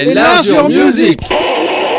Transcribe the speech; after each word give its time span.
Enlargeur 0.00 0.68
Music 0.68 1.20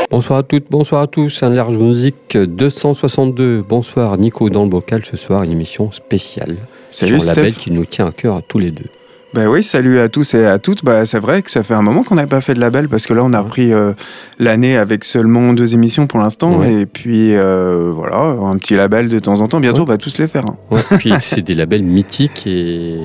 Bonsoir 0.09 0.39
à 0.39 0.43
toutes, 0.43 0.65
bonsoir 0.69 1.01
à 1.03 1.07
tous. 1.07 1.41
Enlargeur 1.43 1.79
Music 1.79 2.15
262. 2.37 3.63
Bonsoir 3.67 4.17
Nico 4.17 4.49
dans 4.49 4.63
le 4.63 4.69
bocal 4.69 5.03
ce 5.05 5.15
soir, 5.15 5.43
une 5.43 5.51
émission 5.51 5.91
spéciale. 5.91 6.57
Salut 6.89 7.19
sur 7.19 7.29
un 7.31 7.33
label 7.35 7.53
qui 7.53 7.71
nous 7.71 7.85
tient 7.85 8.07
à 8.07 8.11
cœur 8.11 8.35
à 8.37 8.41
tous 8.41 8.57
les 8.59 8.71
deux. 8.71 8.85
Bah 9.33 9.45
oui, 9.47 9.63
salut 9.63 9.99
à 9.99 10.09
tous 10.09 10.33
et 10.33 10.45
à 10.45 10.57
toutes. 10.59 10.83
Bah, 10.83 11.05
c'est 11.05 11.19
vrai 11.19 11.41
que 11.41 11.49
ça 11.49 11.63
fait 11.63 11.73
un 11.73 11.81
moment 11.81 12.03
qu'on 12.03 12.15
n'avait 12.15 12.27
pas 12.27 12.41
fait 12.41 12.53
de 12.53 12.59
label 12.59 12.89
parce 12.89 13.05
que 13.05 13.13
là, 13.13 13.23
on 13.23 13.31
a 13.31 13.39
repris 13.39 13.71
euh, 13.71 13.93
l'année 14.39 14.75
avec 14.75 15.05
seulement 15.05 15.53
deux 15.53 15.73
émissions 15.73 16.07
pour 16.07 16.19
l'instant. 16.19 16.57
Ouais. 16.59 16.81
Et 16.81 16.85
puis, 16.85 17.33
euh, 17.35 17.91
voilà, 17.93 18.17
un 18.17 18.57
petit 18.57 18.73
label 18.73 19.07
de 19.07 19.19
temps 19.19 19.39
en 19.39 19.47
temps. 19.47 19.61
Bientôt, 19.61 19.77
Ouais. 19.83 19.87
on 19.87 19.91
va 19.91 19.97
tous 19.97 20.17
les 20.17 20.27
faire. 20.27 20.45
hein. 20.47 20.57
Ouais, 20.69 20.81
puis 20.99 21.13
c'est 21.21 21.41
des 21.41 21.53
labels 21.53 21.83
mythiques 21.83 22.45
et, 22.45 22.99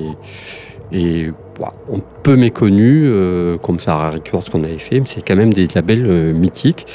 et 0.90 1.30
bah, 1.58 1.72
un 1.92 2.00
peu 2.22 2.36
méconnus, 2.36 3.04
euh, 3.06 3.56
comme 3.58 3.78
Sarah 3.78 4.10
Records 4.10 4.50
qu'on 4.50 4.64
avait 4.64 4.78
fait, 4.78 5.00
mais 5.00 5.06
c'est 5.06 5.26
quand 5.26 5.36
même 5.36 5.52
des 5.52 5.66
labels 5.74 6.04
euh, 6.06 6.32
mythiques. 6.32 6.86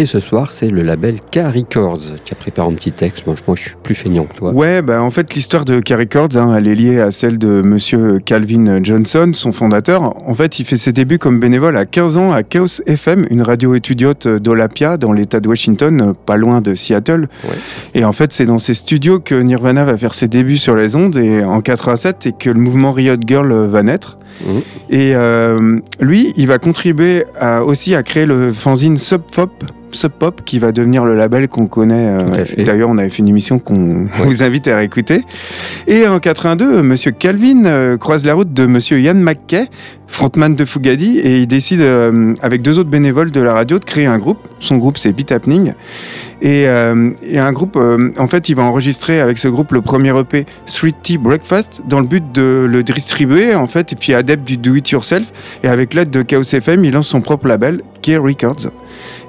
Et 0.00 0.06
ce 0.06 0.20
soir, 0.20 0.52
c'est 0.52 0.68
le 0.68 0.82
label 0.82 1.16
K 1.32 1.38
Records 1.52 2.14
qui 2.24 2.32
a 2.32 2.36
préparé 2.36 2.68
un 2.68 2.74
petit 2.74 2.92
texte. 2.92 3.26
Moi, 3.26 3.34
je- 3.56 3.62
suis 3.62 3.72
plus 3.82 3.96
feignant 3.96 4.26
que 4.26 4.34
toi. 4.36 4.52
Ouais, 4.52 4.80
bah 4.80 5.02
en 5.02 5.10
fait, 5.10 5.34
l'histoire 5.34 5.64
de 5.64 5.80
K 5.80 5.88
Records, 5.98 6.36
hein, 6.36 6.54
elle 6.56 6.68
est 6.68 6.76
liée 6.76 7.00
à 7.00 7.10
celle 7.10 7.36
de 7.36 7.62
monsieur 7.62 8.18
Calvin 8.24 8.78
Johnson, 8.84 9.32
son 9.34 9.50
fondateur. 9.50 10.14
En 10.28 10.34
fait, 10.34 10.60
il 10.60 10.64
fait 10.66 10.76
ses 10.76 10.92
débuts 10.92 11.18
comme 11.18 11.40
bénévole 11.40 11.76
à 11.76 11.84
15 11.84 12.16
ans 12.16 12.30
à 12.30 12.44
Chaos 12.44 12.80
FM, 12.86 13.26
une 13.30 13.42
radio 13.42 13.74
étudiante 13.74 14.28
d'Olapia, 14.28 14.98
dans 14.98 15.10
l'état 15.12 15.40
de 15.40 15.48
Washington, 15.48 16.14
pas 16.26 16.36
loin 16.36 16.60
de 16.60 16.76
Seattle. 16.76 17.28
Ouais. 17.42 17.56
Et 17.94 18.04
en 18.04 18.12
fait, 18.12 18.32
c'est 18.32 18.46
dans 18.46 18.58
ces 18.58 18.74
studios 18.74 19.18
que 19.18 19.34
Nirvana 19.34 19.84
va 19.84 19.98
faire 19.98 20.14
ses 20.14 20.28
débuts 20.28 20.58
sur 20.58 20.76
les 20.76 20.94
ondes 20.94 21.16
et 21.16 21.42
en 21.42 21.60
87 21.60 22.26
et 22.26 22.32
que 22.32 22.50
le 22.50 22.60
mouvement 22.60 22.92
Riot 22.92 23.16
Girl 23.26 23.52
va 23.66 23.82
naître. 23.82 24.16
Mhm. 24.44 24.60
Et 24.90 25.14
euh, 25.14 25.78
lui, 26.00 26.32
il 26.36 26.46
va 26.46 26.58
contribuer 26.58 27.24
à- 27.38 27.64
aussi 27.64 27.94
à 27.94 28.02
créer 28.02 28.26
le 28.26 28.52
fanzine 28.52 28.96
Sub 28.96 29.22
Pop, 29.32 29.50
Sub 29.90 30.12
Pop, 30.12 30.42
qui 30.44 30.58
va 30.58 30.70
devenir 30.70 31.04
le 31.06 31.16
label 31.16 31.48
qu'on 31.48 31.66
connaît. 31.66 32.18
euh. 32.22 32.44
D'ailleurs, 32.64 32.90
on 32.90 32.98
avait 32.98 33.08
fait 33.08 33.18
une 33.20 33.28
émission 33.28 33.58
qu'on 33.58 34.02
Ouais. 34.04 34.26
vous 34.26 34.42
invite 34.42 34.68
à 34.68 34.76
réécouter. 34.76 35.22
Et 35.86 36.06
en 36.06 36.18
82, 36.20 36.82
Monsieur 36.82 37.10
Calvin 37.10 37.64
euh, 37.64 37.96
croise 37.96 38.24
la 38.26 38.34
route 38.34 38.52
de 38.52 38.66
Monsieur 38.66 39.00
Ian 39.00 39.14
McKay, 39.14 39.64
frontman 40.06 40.54
de 40.54 40.64
Fugadi, 40.64 41.18
et 41.18 41.38
il 41.38 41.46
décide, 41.46 41.82
avec 42.42 42.62
deux 42.62 42.78
autres 42.78 42.90
bénévoles 42.90 43.30
de 43.30 43.40
la 43.40 43.54
radio, 43.54 43.78
de 43.78 43.84
créer 43.84 44.06
un 44.06 44.18
groupe. 44.18 44.38
Son 44.60 44.76
groupe, 44.76 44.98
c'est 44.98 45.12
Beat 45.12 45.32
Happening. 45.32 45.72
Et, 46.40 46.68
euh, 46.68 47.10
et 47.22 47.38
un 47.38 47.52
groupe, 47.52 47.76
euh, 47.76 48.10
en 48.18 48.28
fait, 48.28 48.48
il 48.48 48.54
va 48.54 48.62
enregistrer 48.62 49.20
avec 49.20 49.38
ce 49.38 49.48
groupe 49.48 49.72
le 49.72 49.80
premier 49.80 50.16
EP 50.18 50.46
Street 50.66 50.94
Tea 51.02 51.18
Breakfast 51.18 51.82
dans 51.88 52.00
le 52.00 52.06
but 52.06 52.30
de 52.32 52.66
le 52.68 52.82
distribuer, 52.82 53.54
en 53.54 53.66
fait, 53.66 53.92
et 53.92 53.96
puis 53.96 54.14
adepte 54.14 54.46
du 54.46 54.56
do-it-yourself. 54.56 55.32
Et 55.64 55.68
avec 55.68 55.94
l'aide 55.94 56.10
de 56.10 56.22
Chaos 56.22 56.42
FM, 56.42 56.84
il 56.84 56.92
lance 56.92 57.08
son 57.08 57.20
propre 57.20 57.48
label, 57.48 57.82
K 58.02 58.12
Records. 58.18 58.70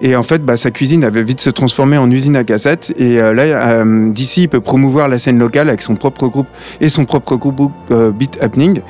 Et 0.02 0.16
en 0.16 0.24
fait, 0.24 0.44
bah, 0.44 0.56
sa 0.56 0.70
cuisine 0.70 1.04
avait 1.04 1.24
vite 1.24 1.42
se 1.42 1.50
transformer 1.50 1.98
en 1.98 2.10
usine 2.12 2.36
à 2.36 2.44
cassettes. 2.44 2.94
Et 2.98 3.20
euh, 3.20 3.34
là, 3.34 3.84
d'ici, 4.12 4.44
il 4.44 4.50
peut 4.50 4.62
promouvoir 4.62 5.08
la 5.08 5.18
scène 5.18 5.40
locale 5.40 5.68
avec 5.68 5.82
son 5.82 5.96
propre 5.96 6.28
groupe 6.28 6.48
et 6.80 6.90
son 6.90 7.06
propre 7.06 7.36
groupe 7.38 7.72
Beat 7.92 8.38
Happening. 8.42 8.82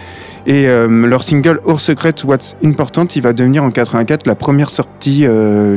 Et 0.46 0.68
leur 0.68 1.24
single 1.24 1.60
Hors 1.64 1.82
Secret 1.82 2.16
What's 2.26 2.56
Important, 2.64 3.06
il 3.16 3.22
va 3.22 3.34
devenir 3.34 3.64
en 3.64 3.70
84 3.70 4.26
la 4.26 4.36
première 4.36 4.70
sortie 4.70 5.26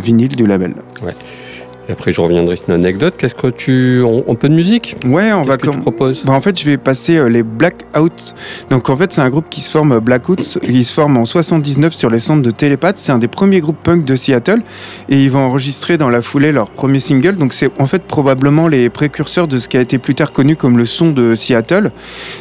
vinyle 0.01 0.35
du 0.35 0.47
label. 0.47 0.75
Et 1.89 1.93
après, 1.93 2.13
je 2.13 2.21
reviendrai 2.21 2.57
sur 2.57 2.67
une 2.69 2.75
anecdote. 2.75 3.15
Qu'est-ce 3.19 3.35
que 3.35 3.49
tu. 3.49 4.03
On, 4.05 4.23
on 4.29 4.35
peut 4.37 4.49
de 4.49 4.55
musique? 4.55 4.97
Ouais, 5.05 5.33
on 5.33 5.43
va 5.43 5.57
que 5.57 5.69
tu 5.69 5.79
proposes? 5.79 6.23
Bah, 6.25 6.33
en 6.33 6.41
fait, 6.41 6.59
je 6.59 6.65
vais 6.65 6.77
passer 6.77 7.17
euh, 7.17 7.29
les 7.29 7.43
Blackout. 7.43 8.35
Donc, 8.71 8.89
en 8.89 8.97
fait, 8.97 9.13
c'est 9.13 9.21
un 9.21 9.31
groupe 9.31 9.47
qui 9.51 9.61
se 9.61 9.71
forme 9.71 9.93
euh, 9.93 10.01
Blackout. 10.01 10.59
Il 10.63 10.85
se 10.85 10.95
forme 10.95 11.17
en 11.17 11.25
79 11.25 11.93
sur 11.93 12.09
les 12.09 12.21
centres 12.21 12.43
de 12.43 12.51
Télépathe. 12.53 12.99
C'est 12.99 13.11
un 13.11 13.19
des 13.19 13.29
premiers 13.29 13.61
groupes 13.61 13.83
punk 13.83 14.05
de 14.05 14.15
Seattle. 14.15 14.63
Et 15.09 15.25
ils 15.25 15.31
vont 15.31 15.41
enregistrer 15.41 15.99
dans 15.99 16.09
la 16.09 16.23
foulée 16.23 16.53
leur 16.53 16.71
premier 16.71 17.01
single. 17.01 17.37
Donc, 17.37 17.53
c'est 17.53 17.71
en 17.81 17.87
fait 17.87 18.03
probablement 18.05 18.69
les 18.69 18.89
précurseurs 18.89 19.49
de 19.49 19.59
ce 19.59 19.69
qui 19.69 19.77
a 19.77 19.81
été 19.81 19.99
plus 19.99 20.15
tard 20.15 20.33
connu 20.33 20.55
comme 20.55 20.79
le 20.79 20.87
son 20.87 21.11
de 21.11 21.35
Seattle. 21.35 21.91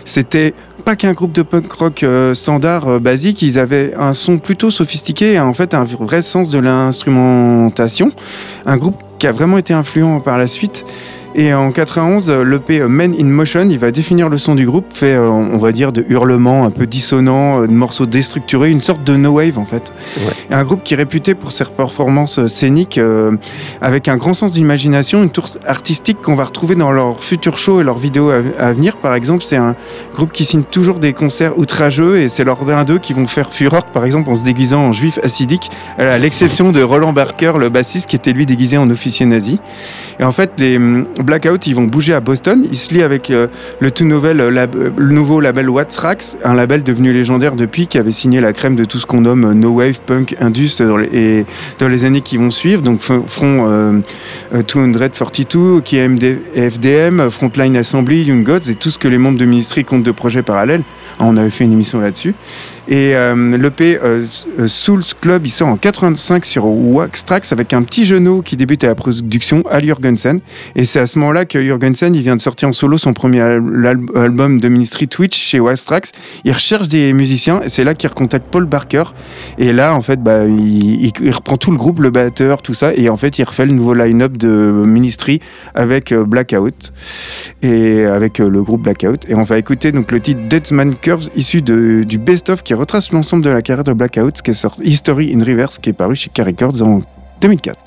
C'était 0.05 0.53
pas 0.81 0.95
qu'un 0.95 1.13
groupe 1.13 1.31
de 1.31 1.41
punk 1.43 1.71
rock 1.71 2.03
euh, 2.03 2.33
standard 2.33 2.87
euh, 2.87 2.99
basique. 2.99 3.41
Ils 3.41 3.57
avaient 3.59 3.93
un 3.95 4.13
son 4.13 4.37
plutôt 4.37 4.71
sophistiqué 4.71 5.39
en 5.39 5.53
fait 5.53 5.73
un 5.73 5.83
vrai 5.83 6.21
sens 6.21 6.49
de 6.49 6.59
l'instrumentation. 6.59 8.11
Un 8.65 8.77
groupe 8.77 8.97
qui 9.19 9.27
a 9.27 9.31
vraiment 9.31 9.57
été 9.57 9.73
influent 9.73 10.19
par 10.19 10.37
la 10.37 10.47
suite. 10.47 10.83
Et 11.33 11.53
en 11.53 11.71
91, 11.71 12.29
euh, 12.29 12.43
l'EP 12.43 12.81
euh, 12.81 12.87
Men 12.89 13.15
in 13.17 13.25
Motion, 13.25 13.67
il 13.69 13.79
va 13.79 13.91
définir 13.91 14.27
le 14.27 14.37
son 14.37 14.55
du 14.55 14.65
groupe, 14.65 14.85
fait, 14.93 15.13
euh, 15.13 15.29
on 15.29 15.57
va 15.57 15.71
dire, 15.71 15.91
de 15.91 16.05
hurlements 16.09 16.65
un 16.65 16.71
peu 16.71 16.85
dissonants, 16.85 17.61
euh, 17.61 17.67
de 17.67 17.71
morceaux 17.71 18.05
déstructurés, 18.05 18.69
une 18.69 18.81
sorte 18.81 19.03
de 19.03 19.15
no 19.15 19.31
wave 19.31 19.57
en 19.57 19.65
fait. 19.65 19.93
Ouais. 20.17 20.33
Un 20.49 20.63
groupe 20.63 20.83
qui 20.83 20.93
est 20.93 20.97
réputé 20.97 21.33
pour 21.33 21.51
ses 21.51 21.63
performances 21.65 22.47
scéniques, 22.47 22.97
euh, 22.97 23.31
avec 23.81 24.07
un 24.07 24.17
grand 24.17 24.33
sens 24.33 24.51
d'imagination, 24.51 25.23
une 25.23 25.29
tourse 25.29 25.57
artistique 25.65 26.21
qu'on 26.21 26.35
va 26.35 26.43
retrouver 26.43 26.75
dans 26.75 26.91
leurs 26.91 27.23
futurs 27.23 27.57
shows 27.57 27.81
et 27.81 27.83
leurs 27.83 27.97
vidéos 27.97 28.29
à, 28.29 28.41
à 28.59 28.73
venir. 28.73 28.97
Par 28.97 29.15
exemple, 29.15 29.43
c'est 29.45 29.57
un 29.57 29.75
groupe 30.13 30.31
qui 30.31 30.43
signe 30.43 30.63
toujours 30.63 30.99
des 30.99 31.13
concerts 31.13 31.57
outrageux 31.57 32.17
et 32.17 32.29
c'est 32.29 32.43
leurs 32.43 32.61
un 32.69 32.83
d'eux 32.83 32.99
qui 32.99 33.13
vont 33.13 33.25
faire 33.25 33.51
fureur, 33.51 33.85
par 33.85 34.05
exemple, 34.05 34.29
en 34.29 34.35
se 34.35 34.43
déguisant 34.43 34.81
en 34.87 34.93
juif 34.93 35.19
acidique, 35.23 35.71
à 35.97 36.17
l'exception 36.17 36.71
de 36.71 36.81
Roland 36.81 37.11
Barker, 37.11 37.53
le 37.57 37.69
bassiste, 37.69 38.09
qui 38.09 38.15
était 38.15 38.33
lui 38.33 38.45
déguisé 38.45 38.77
en 38.77 38.89
officier 38.89 39.25
nazi. 39.25 39.59
Et 40.19 40.23
en 40.23 40.31
fait, 40.31 40.51
les 40.57 40.77
Blackout, 41.23 41.67
ils 41.67 41.75
vont 41.75 41.83
bouger 41.83 42.13
à 42.13 42.19
Boston. 42.19 42.65
Ils 42.69 42.77
se 42.77 42.93
lient 42.93 43.03
avec 43.03 43.29
euh, 43.29 43.47
le 43.79 43.91
tout 43.91 44.05
nouvel, 44.05 44.39
euh, 44.41 44.67
euh, 44.75 44.89
nouveau 44.97 45.39
label 45.39 45.69
What's 45.69 45.97
Rax, 45.97 46.37
un 46.43 46.53
label 46.53 46.83
devenu 46.83 47.13
légendaire 47.13 47.55
depuis, 47.55 47.87
qui 47.87 47.97
avait 47.97 48.11
signé 48.11 48.41
la 48.41 48.53
crème 48.53 48.75
de 48.75 48.85
tout 48.85 48.99
ce 48.99 49.05
qu'on 49.05 49.21
nomme 49.21 49.53
No 49.53 49.71
Wave, 49.71 49.99
Punk, 50.05 50.35
Indus 50.39 50.81
et 51.11 51.45
dans 51.79 51.87
les 51.87 52.03
années 52.03 52.21
qui 52.21 52.37
vont 52.37 52.51
suivre. 52.51 52.81
Donc, 52.81 53.01
Front 53.01 53.67
euh, 53.67 53.99
euh, 54.53 54.63
242, 54.63 55.81
qui 55.81 55.97
est 55.97 56.07
FDM, 56.55 57.29
Frontline 57.29 57.75
Assembly, 57.77 58.23
Young 58.23 58.43
Gods 58.43 58.69
et 58.69 58.75
tout 58.75 58.89
ce 58.89 58.99
que 58.99 59.07
les 59.07 59.17
membres 59.17 59.37
de 59.37 59.45
Ministry 59.45 59.83
comptent 59.83 60.03
de 60.03 60.11
projets 60.11 60.43
parallèles. 60.43 60.83
Ah, 61.19 61.23
On 61.25 61.37
avait 61.37 61.49
fait 61.49 61.65
une 61.65 61.73
émission 61.73 61.99
là-dessus. 61.99 62.33
Et 62.91 63.15
euh, 63.15 63.57
l'EP 63.57 63.97
euh, 64.03 64.25
euh, 64.59 64.67
Souls 64.67 65.05
Club, 65.21 65.45
il 65.45 65.49
sort 65.49 65.69
en 65.69 65.77
85 65.77 66.43
sur 66.43 66.65
Wax 66.65 67.23
Trax 67.23 67.53
avec 67.53 67.71
un 67.71 67.83
petit 67.83 68.03
genou 68.03 68.41
qui 68.41 68.57
débute 68.57 68.83
à 68.83 68.87
la 68.87 68.95
production, 68.95 69.63
Al 69.71 69.85
Jurgensen. 69.85 70.39
Et 70.75 70.83
c'est 70.83 70.99
à 70.99 71.07
ce 71.07 71.17
moment-là 71.19 71.45
que 71.45 71.61
Jurgensen, 71.61 72.13
il 72.13 72.21
vient 72.21 72.35
de 72.35 72.41
sortir 72.41 72.67
en 72.67 72.73
solo 72.73 72.97
son 72.97 73.13
premier 73.13 73.39
album 73.39 74.59
de 74.59 74.67
Ministry 74.67 75.07
Twitch 75.07 75.39
chez 75.39 75.61
Wax 75.61 75.85
Trax. 75.85 76.11
Il 76.43 76.51
recherche 76.51 76.89
des 76.89 77.13
musiciens 77.13 77.61
et 77.61 77.69
c'est 77.69 77.85
là 77.85 77.93
qu'il 77.93 78.09
recontacte 78.09 78.47
Paul 78.51 78.65
Barker. 78.65 79.05
Et 79.57 79.71
là, 79.71 79.95
en 79.95 80.01
fait, 80.01 80.21
bah, 80.21 80.43
il, 80.45 81.13
reprend 81.33 81.55
tout 81.55 81.71
le 81.71 81.77
groupe, 81.77 82.01
le 82.01 82.09
batteur, 82.09 82.61
tout 82.61 82.73
ça. 82.73 82.93
Et 82.93 83.07
en 83.07 83.15
fait, 83.15 83.39
il 83.39 83.45
refait 83.45 83.67
le 83.67 83.71
nouveau 83.71 83.93
line-up 83.93 84.35
de 84.35 84.49
Ministry 84.85 85.39
avec 85.75 86.11
euh, 86.11 86.25
Blackout 86.25 86.91
et 87.61 88.03
avec 88.03 88.39
le 88.39 88.61
groupe 88.61 88.81
Blackout. 88.81 89.29
Et 89.29 89.35
on 89.35 89.43
va 89.43 89.57
écouter 89.57 89.93
donc 89.93 90.11
le 90.11 90.19
titre 90.19 90.41
Deadman 90.49 90.93
Curves 90.93 91.29
issu 91.37 91.61
du 91.61 92.17
best-of 92.17 92.63
qui 92.63 92.73
retrace 92.81 93.11
l'ensemble 93.11 93.43
de 93.43 93.49
la 93.49 93.61
carrière 93.61 93.83
de 93.83 93.93
Blackout, 93.93 94.41
qui 94.41 94.51
est 94.51 94.53
sorti 94.53 94.81
History 94.83 95.33
in 95.35 95.39
Reverse, 95.43 95.77
qui 95.79 95.89
est 95.91 95.93
paru 95.93 96.15
chez 96.15 96.29
K 96.29 96.39
Records 96.45 96.81
en 96.81 97.01
2004. 97.41 97.77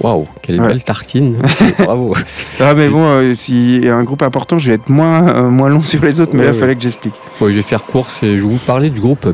Waouh, 0.00 0.26
quelle 0.42 0.60
Ouais. 0.60 0.68
belle 0.68 0.82
tartine. 0.82 1.36
Bravo. 1.78 2.14
Ah 2.60 2.74
mais 2.74 2.88
bon, 2.88 3.04
euh, 3.04 3.34
si 3.34 3.82
un 3.86 4.02
groupe 4.02 4.22
important, 4.22 4.58
je 4.58 4.68
vais 4.68 4.74
être 4.74 4.88
moins, 4.88 5.28
euh, 5.28 5.48
moins 5.50 5.68
long 5.68 5.82
sur 5.82 6.02
les 6.02 6.20
autres, 6.20 6.32
mais 6.34 6.40
Ouais, 6.40 6.44
là, 6.46 6.50
il 6.50 6.54
ouais. 6.54 6.60
fallait 6.60 6.74
que 6.74 6.82
j'explique. 6.82 7.14
Je 7.40 7.46
vais 7.46 7.62
faire 7.62 7.84
course 7.84 8.22
et 8.22 8.36
je 8.36 8.42
vais 8.42 8.48
vous 8.48 8.58
parler 8.58 8.90
du 8.90 9.00
groupe 9.00 9.26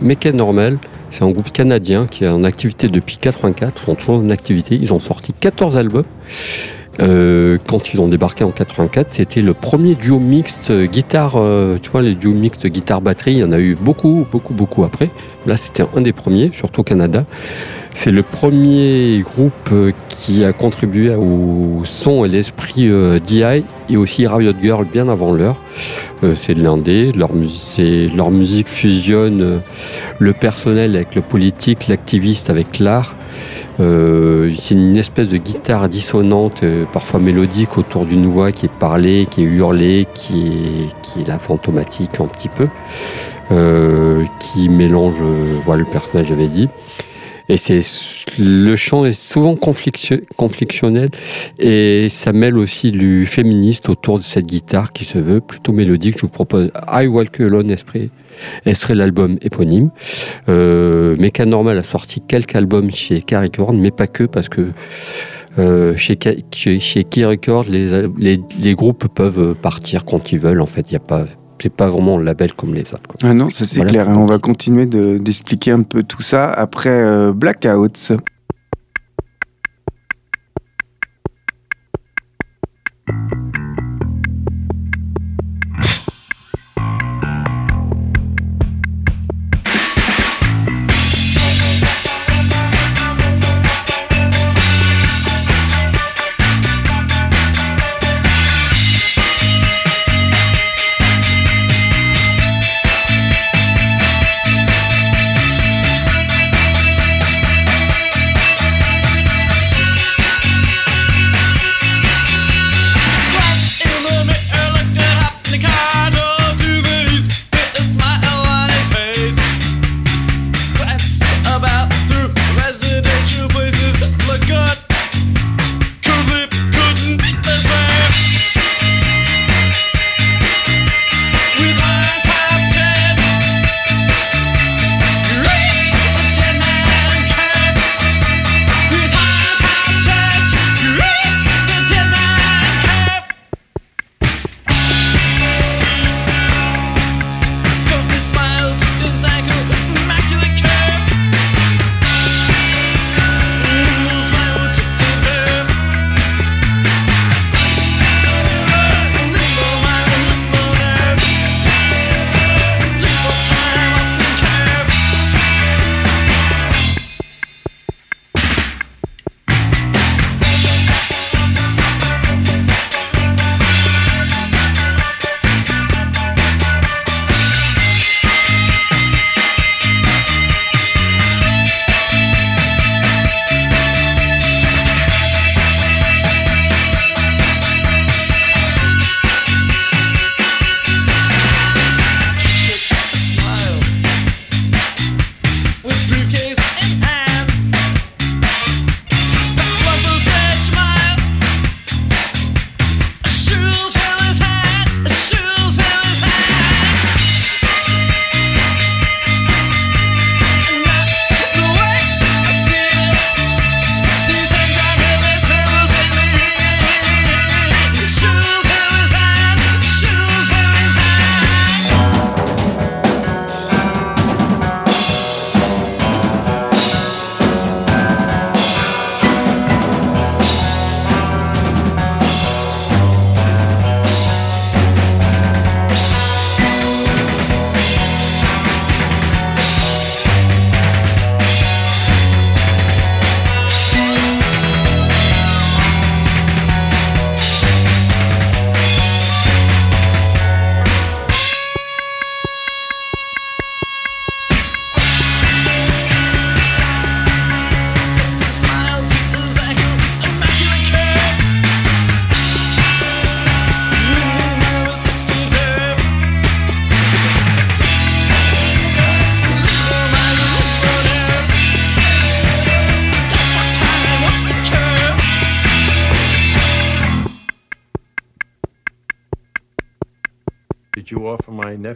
Mecca 0.00 0.32
Normal. 0.32 0.78
C'est 1.10 1.22
un 1.24 1.30
groupe 1.30 1.52
canadien 1.52 2.06
qui 2.10 2.24
est 2.24 2.28
en 2.28 2.44
activité 2.44 2.88
depuis 2.88 3.16
84. 3.18 3.82
Ils 3.82 3.86
sont 3.86 3.94
toujours 3.94 4.16
en 4.16 4.30
activité. 4.30 4.78
Ils 4.80 4.92
ont 4.92 5.00
sorti 5.00 5.32
14 5.38 5.76
albums. 5.76 6.04
Euh, 7.00 7.58
quand 7.66 7.92
ils 7.92 8.00
ont 8.00 8.08
débarqué 8.08 8.44
en 8.44 8.50
84, 8.50 9.08
c'était 9.10 9.42
le 9.42 9.54
premier 9.54 9.94
duo 9.94 10.18
mixte 10.18 10.70
euh, 10.70 10.86
guitare. 10.86 11.34
euh, 11.36 11.78
tu 11.80 11.90
vois, 11.90 12.02
les 12.02 12.14
duos 12.14 12.32
mixtes 12.32 12.66
guitare-batterie, 12.66 13.32
il 13.32 13.38
y 13.38 13.44
en 13.44 13.52
a 13.52 13.58
eu 13.58 13.74
beaucoup, 13.74 14.26
beaucoup, 14.30 14.54
beaucoup 14.54 14.84
après. 14.84 15.10
Là, 15.46 15.56
c'était 15.56 15.84
un 15.94 16.00
des 16.00 16.12
premiers, 16.12 16.50
surtout 16.52 16.80
au 16.80 16.84
Canada. 16.84 17.24
C'est 17.98 18.10
le 18.10 18.22
premier 18.22 19.20
groupe 19.20 19.70
euh, 19.72 19.90
qui 20.10 20.44
a 20.44 20.52
contribué 20.52 21.14
au 21.14 21.80
son 21.84 22.26
et 22.26 22.28
l'esprit 22.28 22.90
euh, 22.90 23.18
DI 23.18 23.64
et 23.88 23.96
aussi 23.96 24.26
Riot 24.26 24.52
Girl 24.60 24.84
bien 24.84 25.08
avant 25.08 25.32
l'heure. 25.32 25.56
Euh, 26.22 26.34
c'est 26.36 26.52
de 26.52 26.62
l'indé, 26.62 27.10
leur, 27.12 27.32
musique 27.32 28.68
fusionne 28.68 29.62
le 30.18 30.32
personnel 30.34 30.94
avec 30.94 31.14
le 31.14 31.22
politique, 31.22 31.88
l'activiste 31.88 32.50
avec 32.50 32.78
l'art. 32.80 33.16
C'est 33.78 34.74
une 34.74 34.96
espèce 34.96 35.28
de 35.28 35.38
guitare 35.38 35.88
dissonante, 35.88 36.64
parfois 36.92 37.20
mélodique 37.20 37.76
autour 37.76 38.06
d'une 38.06 38.26
voix 38.26 38.52
qui 38.52 38.66
est 38.66 38.78
parlée, 38.78 39.26
qui 39.30 39.42
est 39.42 39.46
hurlée, 39.46 40.06
qui 40.14 40.88
est, 41.18 41.28
la 41.28 41.38
fantomatique 41.38 42.20
un 42.20 42.26
petit 42.26 42.48
peu, 42.48 42.68
qui 44.40 44.68
mélange 44.70 45.20
le 45.20 45.84
personnage, 45.84 46.28
j'avais 46.28 46.48
dit. 46.48 46.68
Et 47.48 47.56
c'est 47.56 47.80
le 48.38 48.74
chant 48.76 49.04
est 49.04 49.12
souvent 49.12 49.54
conflictio- 49.54 50.22
conflictionnel 50.36 51.10
et 51.58 52.08
ça 52.10 52.32
mêle 52.32 52.58
aussi 52.58 52.90
du 52.90 53.26
féministe 53.26 53.88
autour 53.88 54.18
de 54.18 54.24
cette 54.24 54.46
guitare 54.46 54.92
qui 54.92 55.04
se 55.04 55.18
veut 55.18 55.40
plutôt 55.40 55.72
mélodique. 55.72 56.16
Je 56.16 56.22
vous 56.22 56.28
propose 56.28 56.70
I 56.88 57.06
Walk 57.06 57.40
Alone 57.40 57.70
Esprit 57.70 58.10
elle 58.64 58.76
serait 58.76 58.94
l'album 58.94 59.38
éponyme. 59.42 59.90
Euh, 60.48 61.16
Normal 61.46 61.78
a 61.78 61.82
sorti 61.82 62.20
quelques 62.26 62.56
albums 62.56 62.90
chez 62.90 63.22
Records, 63.30 63.72
mais 63.72 63.90
pas 63.90 64.06
que, 64.06 64.24
parce 64.24 64.48
que 64.48 64.72
euh, 65.58 65.96
chez, 65.96 66.18
chez, 66.52 67.04
Key 67.04 67.24
Records, 67.24 67.66
les, 67.68 68.08
les, 68.18 68.74
groupes 68.74 69.06
peuvent 69.14 69.54
partir 69.54 70.04
quand 70.04 70.32
ils 70.32 70.38
veulent. 70.38 70.60
En 70.60 70.66
fait, 70.66 70.90
il 70.90 70.94
n'y 70.94 70.96
a 70.96 71.00
pas 71.00 71.26
c'est 71.60 71.72
pas 71.72 71.88
vraiment 71.88 72.18
le 72.18 72.24
label 72.24 72.52
comme 72.52 72.74
les 72.74 72.82
autres. 72.92 73.10
Ah 73.22 73.34
non, 73.34 73.50
ça 73.50 73.66
c'est 73.66 73.80
clair. 73.84 74.08
Hein. 74.08 74.16
On 74.18 74.26
va 74.26 74.38
continuer 74.38 74.86
d'expliquer 74.86 75.72
un 75.72 75.82
peu 75.82 76.02
tout 76.02 76.22
ça 76.22 76.50
après 76.50 76.90
euh, 76.90 77.32
Blackouts. 77.32 78.16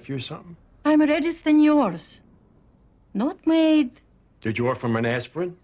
Nephew 0.00 0.19
something? 0.19 0.57
I'm 0.83 1.02
redder 1.02 1.33
than 1.33 1.61
yours. 1.61 2.23
Not 3.12 3.47
made. 3.47 4.00
Did 4.40 4.57
you 4.57 4.71
offer 4.71 4.87
him 4.87 4.97
an 4.97 5.04
aspirin? 5.04 5.59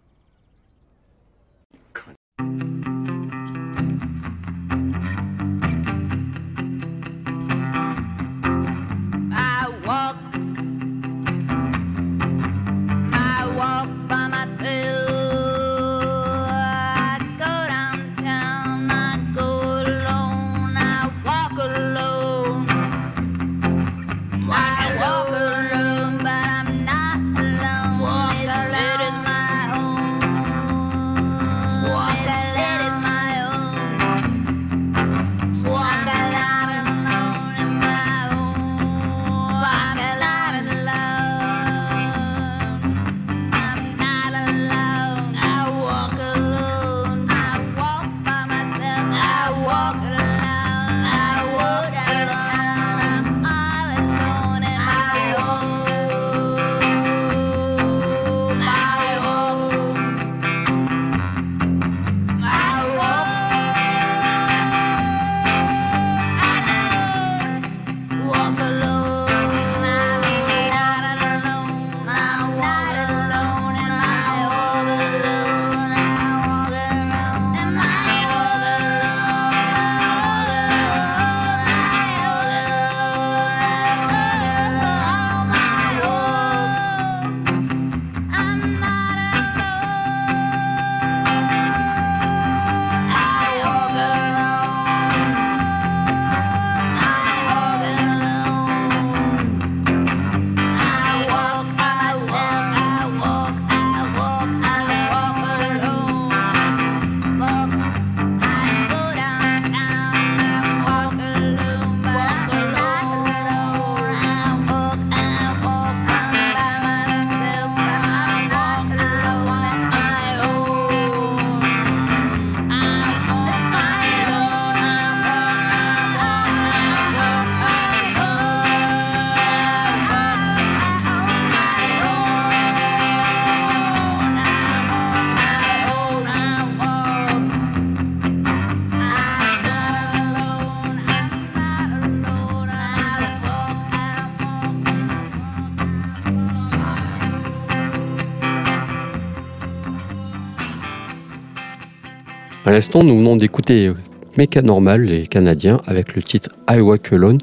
À 152.66 152.72
l'instant, 152.72 153.04
nous 153.04 153.16
venons 153.16 153.36
d'écouter 153.36 153.92
Méca 154.36 154.60
Normal, 154.60 155.04
les 155.04 155.28
Canadiens, 155.28 155.80
avec 155.86 156.16
le 156.16 156.22
titre 156.22 156.50
I 156.68 156.80
Walk 156.80 157.12
Alone. 157.12 157.38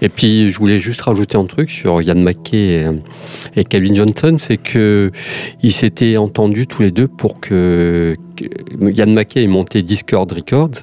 Et 0.00 0.08
puis, 0.08 0.48
je 0.52 0.58
voulais 0.60 0.78
juste 0.78 1.00
rajouter 1.00 1.36
un 1.36 1.44
truc 1.44 1.70
sur 1.70 2.00
Yann 2.00 2.22
McKay 2.22 2.86
et, 3.56 3.60
et 3.60 3.64
Calvin 3.64 3.94
Johnson, 3.96 4.36
c'est 4.38 4.58
que 4.58 5.10
ils 5.64 5.72
s'étaient 5.72 6.16
entendus 6.18 6.68
tous 6.68 6.82
les 6.82 6.92
deux 6.92 7.08
pour 7.08 7.40
que, 7.40 8.14
Yann 8.80 9.12
McKay 9.12 9.42
ait 9.42 9.48
monté 9.48 9.82
Discord 9.82 10.30
Records 10.30 10.82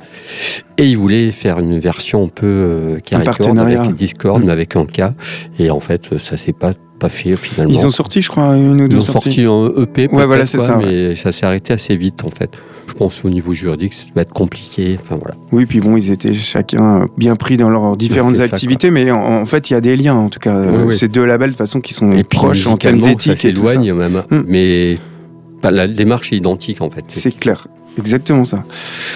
et 0.77 0.85
il 0.85 0.97
voulait 0.97 1.31
faire 1.31 1.57
une 1.57 1.79
version 1.79 2.25
un 2.25 2.27
peu 2.27 2.45
euh, 2.45 2.99
avec 3.13 3.93
Discord, 3.95 4.43
Mm. 4.43 4.45
mais 4.45 4.51
avec 4.51 4.75
un 4.75 4.85
K. 4.85 5.13
Et 5.59 5.71
en 5.71 5.79
fait, 5.79 6.19
ça 6.19 6.35
s'est 6.35 6.53
pas 6.53 6.73
pas 6.99 7.09
fait 7.09 7.35
finalement. 7.35 7.73
Ils 7.73 7.85
ont 7.85 7.89
sorti, 7.89 8.21
je 8.21 8.29
crois, 8.29 8.55
une 8.55 8.81
ou 8.81 8.85
Ils 8.85 8.89
deux 8.89 8.97
ont 8.97 9.01
sorties. 9.01 9.45
sorti 9.45 9.79
un 9.79 9.81
EP, 9.83 10.07
peut-être, 10.07 10.11
voilà, 10.25 10.45
quoi, 10.45 10.45
ça, 10.45 10.77
ouais. 10.77 10.85
mais 11.09 11.15
ça 11.15 11.31
s'est 11.31 11.45
arrêté 11.45 11.73
assez 11.73 11.95
vite 11.95 12.23
en 12.23 12.29
fait. 12.29 12.51
Je 12.87 12.93
pense 12.93 13.23
au 13.25 13.29
niveau 13.29 13.53
juridique, 13.53 13.93
ça 13.93 14.05
va 14.15 14.21
être 14.21 14.33
compliqué. 14.33 14.97
Enfin 14.99 15.17
voilà. 15.19 15.35
Oui, 15.51 15.65
puis 15.65 15.79
bon, 15.81 15.97
ils 15.97 16.09
étaient 16.09 16.33
chacun 16.33 17.07
bien 17.17 17.35
pris 17.35 17.57
dans 17.57 17.69
leurs 17.69 17.97
différentes 17.97 18.35
ça, 18.37 18.43
activités, 18.43 18.91
mais 18.91 19.11
en, 19.11 19.41
en 19.41 19.45
fait, 19.45 19.69
il 19.69 19.73
y 19.73 19.75
a 19.75 19.81
des 19.81 19.95
liens, 19.97 20.15
en 20.15 20.29
tout 20.29 20.39
cas. 20.39 20.59
Oui, 20.61 20.83
oui. 20.87 20.97
Ces 20.97 21.07
deux 21.09 21.25
labels, 21.25 21.49
de 21.49 21.53
toute 21.53 21.57
façon, 21.59 21.81
qui 21.81 21.93
sont 21.93 22.11
Et 22.13 22.23
puis 22.23 22.37
proches 22.39 22.65
en 22.65 22.77
termes 22.77 23.01
d'éthique 23.01 23.43
et 23.45 23.53
tout 23.53 23.67
ça. 23.67 23.77
même, 23.77 24.23
Mm. 24.31 24.43
mais 24.47 24.95
pas- 25.61 25.71
la 25.71 25.87
démarche 25.87 26.31
est 26.33 26.37
identique 26.37 26.81
en 26.81 26.89
fait. 26.89 27.03
C'est 27.09 27.37
clair. 27.37 27.67
Exactement 27.97 28.45
ça. 28.45 28.63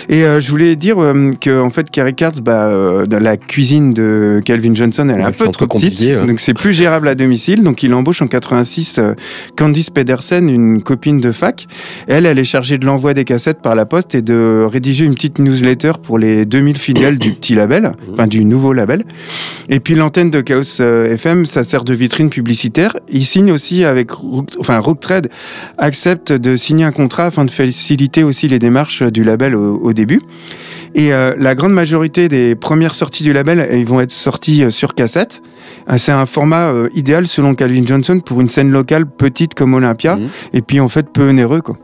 Et 0.09 0.23
euh, 0.23 0.39
je 0.39 0.49
voulais 0.51 0.75
dire 0.75 0.97
euh, 1.01 1.31
que 1.39 1.61
en 1.61 1.69
fait, 1.69 1.89
Carrie 1.91 2.13
Cards, 2.15 2.41
bah, 2.43 2.65
euh, 2.65 3.05
dans 3.05 3.19
la 3.21 3.37
cuisine 3.37 3.93
de 3.93 4.41
Calvin 4.43 4.73
Johnson, 4.73 5.07
elle 5.09 5.19
est 5.19 5.21
Ouais, 5.21 5.27
un 5.27 5.31
peu 5.31 5.47
trop 5.49 5.67
petite, 5.67 5.99
ouais. 6.01 6.25
donc 6.25 6.39
c'est 6.39 6.53
plus 6.53 6.73
gérable 6.73 7.07
à 7.07 7.15
domicile. 7.15 7.63
Donc 7.63 7.83
il 7.83 7.93
embauche 7.93 8.21
en 8.21 8.27
86 8.27 8.97
euh, 8.99 9.13
Candice 9.55 9.89
Pedersen, 9.89 10.49
une 10.49 10.81
copine 10.81 11.19
de 11.19 11.31
fac. 11.31 11.67
Elle, 12.07 12.25
elle 12.25 12.39
est 12.39 12.43
chargée 12.43 12.77
de 12.77 12.85
l'envoi 12.85 13.13
des 13.13 13.23
cassettes 13.23 13.61
par 13.61 13.75
la 13.75 13.85
poste 13.85 14.15
et 14.15 14.21
de 14.21 14.65
rédiger 14.69 15.05
une 15.05 15.13
petite 15.15 15.39
newsletter 15.39 15.93
pour 16.01 16.17
les 16.17 16.45
2000 16.45 16.77
fidèles 16.77 17.19
du 17.19 17.31
petit 17.31 17.53
label, 17.55 17.91
enfin 18.13 18.27
du 18.27 18.43
nouveau 18.45 18.73
label. 18.73 19.03
Et 19.69 19.79
puis 19.79 19.95
l'antenne 19.95 20.31
de 20.31 20.41
Chaos 20.41 20.63
FM, 20.81 21.45
ça 21.45 21.63
sert 21.63 21.83
de 21.83 21.93
vitrine 21.93 22.29
publicitaire. 22.29 22.95
Il 23.09 23.25
signe 23.25 23.51
aussi 23.51 23.83
avec, 23.85 24.11
Rook- 24.11 24.55
enfin 24.59 24.79
Rooktrade 24.79 25.29
accepte 25.77 26.31
de 26.31 26.55
signer 26.55 26.85
un 26.85 26.91
contrat 26.91 27.25
afin 27.27 27.45
de 27.45 27.51
faciliter 27.51 28.23
aussi 28.23 28.47
les 28.47 28.57
démarches 28.59 28.70
du 29.11 29.23
label 29.23 29.55
au, 29.55 29.77
au 29.77 29.93
début. 29.93 30.19
Et 30.93 31.13
euh, 31.13 31.33
la 31.37 31.55
grande 31.55 31.71
majorité 31.71 32.27
des 32.27 32.53
premières 32.53 32.95
sorties 32.95 33.23
du 33.23 33.31
label, 33.31 33.65
ils 33.73 33.85
vont 33.85 34.01
être 34.01 34.11
sorties 34.11 34.63
euh, 34.65 34.69
sur 34.71 34.93
cassette. 34.93 35.41
Euh, 35.89 35.93
C'est 35.97 36.11
un 36.11 36.25
format 36.25 36.73
euh, 36.73 36.89
idéal 36.93 37.27
selon 37.27 37.55
Calvin 37.55 37.85
Johnson 37.85 38.19
pour 38.19 38.41
une 38.41 38.49
scène 38.49 38.71
locale 38.71 39.05
petite 39.05 39.53
comme 39.53 39.73
Olympia 39.73 40.17
Mhm. 40.17 40.27
et 40.53 40.61
puis 40.61 40.81
en 40.81 40.89
fait 40.89 41.07
peu 41.13 41.29
onéreux 41.29 41.61
quoi. 41.61 41.77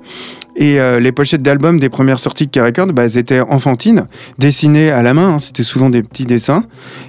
Et 0.58 0.79
euh, 0.79 1.00
les 1.00 1.12
pochettes 1.13 1.41
d'albums 1.44 1.79
des 1.79 1.88
premières 1.88 2.17
sorties 2.20 2.48
de 2.48 2.60
Records, 2.62 2.88
bah, 2.88 3.06
elles 3.06 3.17
étaient 3.17 3.39
enfantines, 3.41 4.08
dessinées 4.39 4.89
à 4.89 5.03
la 5.03 5.13
main, 5.13 5.36
hein, 5.36 5.39
c'était 5.39 5.63
souvent 5.63 5.89
des 5.91 6.01
petits 6.03 6.25
dessins, 6.25 6.63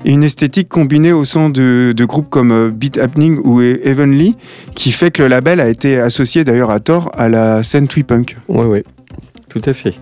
et 0.04 0.11
une 0.11 0.23
esthétique 0.23 0.68
combinée 0.68 1.12
au 1.12 1.25
son 1.25 1.49
de, 1.49 1.92
de 1.97 2.04
groupes 2.04 2.28
comme 2.28 2.70
Beat 2.70 2.99
Happening 2.99 3.40
ou 3.42 3.61
Heavenly, 3.62 4.37
qui 4.75 4.92
fait 4.92 5.11
que 5.11 5.23
le 5.23 5.28
label 5.28 5.61
a 5.61 5.68
été 5.68 5.99
associé 5.99 6.44
d'ailleurs 6.44 6.70
à 6.70 6.78
tort 6.78 7.11
à 7.16 7.30
la 7.30 7.62
scène 7.62 7.88
Twee-Punk. 7.88 8.37
Ouais, 8.49 8.66
ouais. 8.66 8.85
Tout 9.49 9.62
à 9.64 9.73
fait. 9.73 9.90
Et 9.90 9.95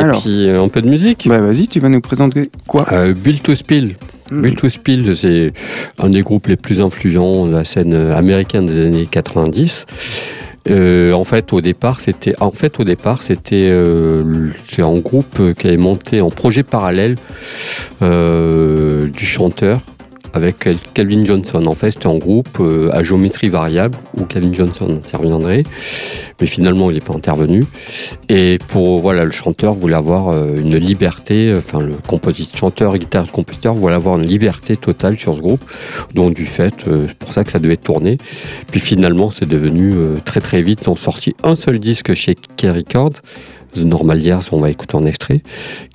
Alors. 0.00 0.22
puis 0.22 0.48
euh, 0.48 0.62
un 0.62 0.68
peu 0.68 0.82
de 0.82 0.88
musique. 0.88 1.26
Bah 1.28 1.40
vas-y, 1.40 1.68
tu 1.68 1.80
vas 1.80 1.88
nous 1.88 2.00
présenter 2.00 2.50
quoi? 2.66 2.86
Euh, 2.92 3.14
Build 3.14 3.42
to 3.42 3.54
Spill. 3.54 3.96
Hmm. 4.30 4.42
Build 4.42 4.56
to 4.56 4.68
Spill, 4.68 5.16
c'est 5.16 5.52
un 5.98 6.10
des 6.10 6.22
groupes 6.22 6.48
les 6.48 6.56
plus 6.56 6.80
influents 6.80 7.46
de 7.46 7.52
la 7.52 7.64
scène 7.64 7.94
américaine 7.94 8.66
des 8.66 8.86
années 8.86 9.08
90. 9.10 9.86
Euh, 10.70 11.12
en 11.12 11.24
fait, 11.24 11.52
au 11.52 11.60
départ, 11.60 12.00
c'était 12.00 12.34
en 12.40 12.50
fait 12.50 12.78
au 12.80 12.84
départ 12.84 13.22
c'était 13.22 13.68
euh, 13.70 14.50
c'est 14.68 14.82
un 14.82 14.98
groupe 14.98 15.54
qui 15.54 15.66
avait 15.66 15.76
monté 15.76 16.20
en 16.20 16.30
projet 16.30 16.62
parallèle 16.62 17.16
euh, 18.02 19.08
du 19.08 19.24
chanteur 19.24 19.80
avec 20.32 20.58
Cal- 20.58 20.76
Calvin 20.94 21.24
Johnson. 21.24 21.64
En 21.66 21.74
fait, 21.74 21.92
c'était 21.92 22.06
un 22.06 22.18
groupe 22.18 22.58
euh, 22.60 22.90
à 22.92 23.02
géométrie 23.02 23.48
variable 23.48 23.96
où 24.16 24.24
Calvin 24.24 24.52
Johnson 24.52 24.88
interviendrait, 24.90 25.64
mais 26.40 26.46
finalement, 26.46 26.90
il 26.90 26.94
n'est 26.94 27.00
pas 27.00 27.14
intervenu. 27.14 27.64
Et 28.28 28.58
pour 28.68 29.00
voilà, 29.00 29.24
le 29.24 29.30
chanteur 29.30 29.74
voulait 29.74 29.96
avoir 29.96 30.28
euh, 30.28 30.56
une 30.56 30.76
liberté, 30.76 31.54
enfin 31.56 31.80
le 31.80 31.94
compositeur, 32.06 32.58
chanteur, 32.58 32.96
guitariste, 32.98 33.32
compositeur 33.32 33.74
voulait 33.74 33.94
avoir 33.94 34.18
une 34.18 34.26
liberté 34.26 34.76
totale 34.76 35.18
sur 35.18 35.34
ce 35.34 35.40
groupe, 35.40 35.64
dont 36.14 36.30
du 36.30 36.46
fait, 36.46 36.86
euh, 36.86 37.06
c'est 37.08 37.18
pour 37.18 37.32
ça 37.32 37.44
que 37.44 37.50
ça 37.50 37.58
devait 37.58 37.76
tourner. 37.76 38.18
Puis 38.70 38.80
finalement, 38.80 39.30
c'est 39.30 39.48
devenu 39.48 39.94
très 40.24 40.40
très 40.40 40.62
vite. 40.62 40.80
Ils 40.82 40.90
ont 40.90 40.96
un 41.42 41.56
seul 41.56 41.78
disque 41.78 42.14
chez 42.14 42.36
Key 42.56 42.70
Records. 42.70 43.14
The 43.74 43.80
Normal 43.80 44.22
Years, 44.22 44.44
on 44.52 44.60
va 44.60 44.70
écouter 44.70 44.96
en 44.96 45.04
extrait, 45.04 45.42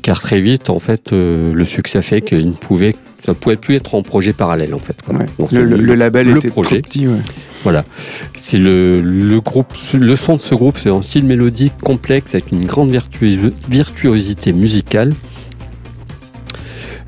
car 0.04 0.22
très 0.22 0.40
vite, 0.40 0.70
en 0.70 0.78
fait, 0.78 1.12
le 1.12 1.66
succès 1.66 2.04
fait 2.04 2.22
qu'il 2.22 2.46
ne 2.46 2.52
pouvait, 2.52 2.94
ça 3.26 3.32
ne 3.32 3.36
pouvait 3.36 3.56
plus 3.56 3.76
être 3.76 3.96
en 3.96 4.04
projet 4.04 4.34
parallèle, 4.34 4.74
en 4.74 4.80
fait. 4.80 5.02
quoi. 5.02 5.16
Ouais. 5.18 5.26
Donc, 5.40 5.52
le, 5.52 5.58
c'est 5.60 5.66
le- 5.66 5.78
le 5.78 5.96
label 5.96 6.28
le 6.28 6.38
était 6.38 6.50
projet. 6.50 6.82
trop 6.82 6.90
petit. 6.90 7.08
ouais. 7.08 7.20
Voilà. 7.64 7.86
C'est 8.36 8.58
le, 8.58 9.00
le 9.02 9.40
groupe, 9.40 9.74
le 9.98 10.16
son 10.18 10.36
de 10.36 10.42
ce 10.42 10.54
groupe, 10.54 10.78
c'est 10.78 10.90
un 10.90 11.02
style 11.02 11.24
mélodique 11.24 11.74
complexe 11.82 12.36
avec 12.36 12.52
une 12.52 12.66
grande 12.66 12.92
virtuose- 12.92 13.54
virtuosité 13.70 14.52
musicale. 14.52 15.14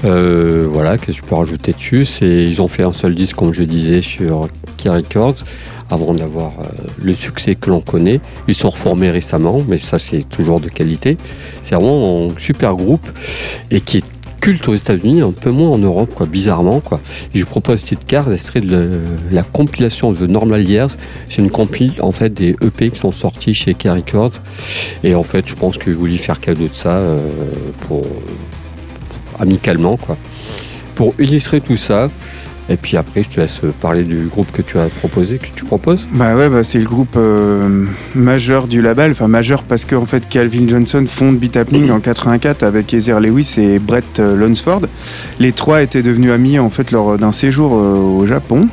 Euh, 0.04 0.68
voilà, 0.72 0.98
qu'est-ce 0.98 1.18
que 1.18 1.24
je 1.24 1.30
peux 1.30 1.36
rajouter 1.36 1.74
dessus? 1.74 2.06
C'est 2.06 2.44
ils 2.46 2.62
ont 2.62 2.68
fait 2.68 2.84
un 2.84 2.94
seul 2.94 3.16
disque, 3.16 3.36
comme 3.36 3.54
je 3.54 3.64
disais, 3.64 4.02
sur 4.02 4.48
Key 4.78 4.90
Records, 4.90 5.36
avant 5.90 6.14
d'avoir 6.14 6.52
euh, 6.60 6.64
le 7.02 7.14
succès 7.14 7.56
que 7.56 7.70
l'on 7.70 7.82
connaît. 7.82 8.20
Ils 8.48 8.54
sont 8.56 8.70
reformés 8.70 9.10
récemment, 9.10 9.64
mais 9.68 9.80
ça 9.80 9.98
c'est 9.98 10.28
toujours 10.28 10.60
de 10.60 10.70
qualité. 10.70 11.18
C'est 11.64 11.76
vraiment 11.76 12.28
un 12.30 12.40
super 12.40 12.76
groupe 12.76 13.08
et 13.72 13.82
qui 13.82 13.98
est 13.98 14.04
culte 14.46 14.68
aux 14.68 14.76
États-Unis, 14.76 15.22
un 15.22 15.32
peu 15.32 15.50
moins 15.50 15.70
en 15.70 15.80
Europe, 15.80 16.14
quoi, 16.14 16.28
bizarrement, 16.28 16.80
quoi. 16.80 17.02
Je 17.34 17.44
propose 17.46 17.80
une 17.80 17.86
petite 17.86 18.06
carte, 18.06 18.32
extrait 18.32 18.62
de 18.62 18.78
la, 19.32 19.38
la 19.38 19.42
compilation 19.42 20.14
The 20.14 20.22
Normal 20.22 20.70
Years. 20.70 20.92
C'est 21.28 21.42
une 21.42 21.50
compile, 21.50 21.94
en 22.00 22.12
fait, 22.12 22.32
des 22.32 22.56
EP 22.62 22.92
qui 22.92 23.00
sont 23.00 23.12
sortis 23.12 23.56
chez 23.56 23.74
Key 23.74 23.90
Records. 23.90 24.34
Et 25.04 25.16
en 25.16 25.24
fait, 25.24 25.48
je 25.48 25.56
pense 25.56 25.80
que 25.80 25.90
vous 25.90 26.00
voulez 26.00 26.18
faire 26.18 26.40
cadeau 26.40 26.68
de 26.68 26.76
ça 26.76 26.98
euh, 26.98 27.18
pour 27.88 28.06
amicalement, 29.40 29.98
quoi. 29.98 30.16
Pour 30.94 31.16
illustrer 31.18 31.60
tout 31.60 31.78
ça. 31.78 32.10
Et 32.70 32.78
puis 32.78 32.98
après, 32.98 33.24
je 33.24 33.30
te 33.30 33.40
laisse 33.40 33.62
parler 33.80 34.04
du 34.04 34.26
groupe 34.26 34.52
que 34.52 34.62
tu 34.62 34.80
as 34.80 34.88
proposé, 34.88 35.38
que 35.38 35.48
tu 35.56 35.64
proposes. 35.64 36.08
Bah 36.12 36.36
ouais, 36.36 36.50
bah 36.50 36.64
c'est 36.64 36.80
le 36.80 36.86
groupe 36.86 37.16
euh, 37.16 37.86
majeur 38.16 38.68
du 38.68 38.82
label, 38.82 39.12
enfin 39.12 39.28
majeur 39.28 39.64
parce 39.64 39.86
qu'en 39.86 40.06
fait 40.06 40.28
Calvin 40.28 40.68
Johnson 40.68 41.06
fonde 41.08 41.38
Beat 41.38 41.58
Happening 41.58 41.92
en 41.92 42.00
84 42.00 42.64
avec 42.64 42.94
Ezer 42.94 43.20
Lewis 43.20 43.56
et 43.58 43.78
Brett 43.80 44.20
euh, 44.20 44.36
Lunsford. 44.36 44.82
Les 45.40 45.52
trois 45.52 45.84
étaient 45.84 46.02
devenus 46.02 46.32
amis 46.32 46.58
en 46.58 46.70
fait 46.70 46.92
lors 46.92 47.18
d'un 47.18 47.32
séjour 47.32 47.76
euh, 47.76 47.96
au 47.96 48.26
Japon. 48.26 48.68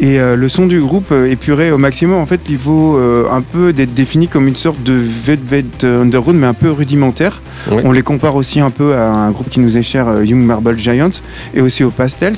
Et 0.00 0.18
euh, 0.18 0.34
le 0.34 0.48
son 0.48 0.66
du 0.66 0.80
groupe 0.80 1.12
euh, 1.12 1.30
épuré 1.30 1.70
au 1.70 1.76
maximum, 1.76 2.18
en 2.18 2.24
fait, 2.24 2.40
il 2.48 2.56
vaut 2.56 2.96
euh, 2.96 3.26
un 3.30 3.42
peu 3.42 3.74
d'être 3.74 3.92
défini 3.92 4.28
comme 4.28 4.48
une 4.48 4.56
sorte 4.56 4.82
de 4.82 4.94
Velvet 4.94 5.66
Underground, 5.82 6.40
mais 6.40 6.46
un 6.46 6.54
peu 6.54 6.70
rudimentaire. 6.70 7.42
On 7.70 7.92
les 7.92 8.02
compare 8.02 8.36
aussi 8.36 8.60
un 8.60 8.70
peu 8.70 8.94
à 8.94 9.10
un 9.10 9.30
groupe 9.30 9.50
qui 9.50 9.60
nous 9.60 9.76
est 9.76 9.82
cher, 9.82 10.24
Young 10.24 10.42
Marble 10.42 10.78
Giants, 10.78 11.10
et 11.54 11.60
aussi 11.60 11.84
aux 11.84 11.90
Pastels. 11.90 12.36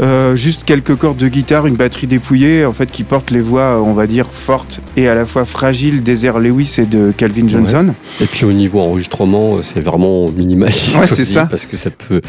Euh, 0.00 0.36
juste 0.36 0.64
quelques 0.64 0.96
cordes 0.96 1.16
de 1.16 1.28
guitare, 1.28 1.66
une 1.66 1.76
batterie 1.76 2.06
dépouillée, 2.06 2.66
en 2.66 2.74
fait, 2.74 2.90
qui 2.90 3.04
porte 3.04 3.30
les 3.30 3.40
voix, 3.40 3.82
on 3.82 3.94
va 3.94 4.06
dire, 4.06 4.26
fortes 4.30 4.80
et 4.96 5.08
à 5.08 5.14
la 5.14 5.24
fois 5.24 5.46
fragiles 5.46 6.02
d'Ezer 6.02 6.38
Lewis 6.38 6.74
et 6.78 6.86
de 6.86 7.12
Calvin 7.16 7.48
Johnson. 7.48 7.94
Et 8.20 8.26
puis 8.26 8.44
au 8.44 8.52
niveau 8.52 8.80
enregistrement, 8.80 9.62
c'est 9.62 9.80
vraiment 9.80 10.28
minimaliste. 10.30 10.98
Ouais, 10.98 11.06
c'est 11.06 11.24
ça. 11.24 11.46
Parce 11.46 11.64
que 11.64 11.76
ça 11.76 11.90
peut. 11.90 12.20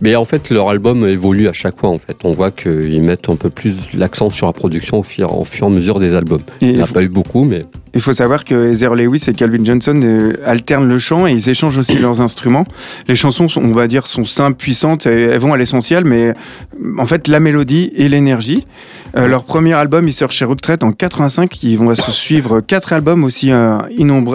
Mais 0.00 0.14
en 0.14 0.24
fait, 0.24 0.50
leur 0.50 0.68
album 0.68 1.06
évolue 1.06 1.48
à 1.48 1.52
chaque 1.52 1.80
fois. 1.80 1.88
En 1.90 1.98
fait, 1.98 2.18
on 2.24 2.32
voit 2.32 2.50
qu'ils 2.50 3.02
mettent 3.02 3.28
un 3.28 3.36
peu 3.36 3.50
plus 3.50 3.76
l'accent 3.94 4.30
sur 4.30 4.46
la 4.46 4.52
production 4.52 4.98
au 4.98 5.02
fur, 5.02 5.38
au 5.38 5.44
fur 5.44 5.66
et 5.66 5.70
à 5.70 5.72
mesure 5.72 5.98
des 5.98 6.14
albums. 6.14 6.42
Et 6.60 6.66
Il 6.66 6.76
n'y 6.76 6.82
en 6.82 6.84
a 6.84 6.88
pas 6.88 7.02
eu 7.02 7.08
beaucoup, 7.08 7.44
mais 7.44 7.64
Il 7.98 8.00
faut 8.00 8.12
savoir 8.12 8.44
que 8.44 8.54
Ezer 8.70 8.94
Lewis 8.94 9.24
et 9.26 9.32
Calvin 9.32 9.64
Johnson 9.64 10.00
euh, 10.04 10.34
alternent 10.44 10.88
le 10.88 11.00
chant 11.00 11.26
et 11.26 11.32
ils 11.32 11.48
échangent 11.48 11.78
aussi 11.78 11.98
leurs 11.98 12.20
instruments. 12.20 12.64
Les 13.08 13.16
chansons, 13.16 13.48
on 13.56 13.72
va 13.72 13.88
dire, 13.88 14.06
sont 14.06 14.22
simples, 14.22 14.56
puissantes, 14.56 15.06
et 15.06 15.22
elles 15.22 15.40
vont 15.40 15.52
à 15.52 15.58
l'essentiel, 15.58 16.04
mais 16.04 16.32
en 16.96 17.06
fait, 17.06 17.26
la 17.26 17.40
mélodie 17.40 17.90
et 17.96 18.08
l'énergie. 18.08 18.68
Euh, 19.16 19.26
leur 19.26 19.42
premier 19.42 19.72
album, 19.72 20.06
ils 20.06 20.12
sortent 20.12 20.30
chez 20.30 20.44
Retraite 20.44 20.84
en 20.84 20.92
85. 20.92 21.60
Ils 21.64 21.76
vont 21.76 21.92
se 21.96 22.12
suivre 22.12 22.60
quatre 22.60 22.92
albums 22.92 23.24
aussi 23.24 23.50
euh, 23.50 23.78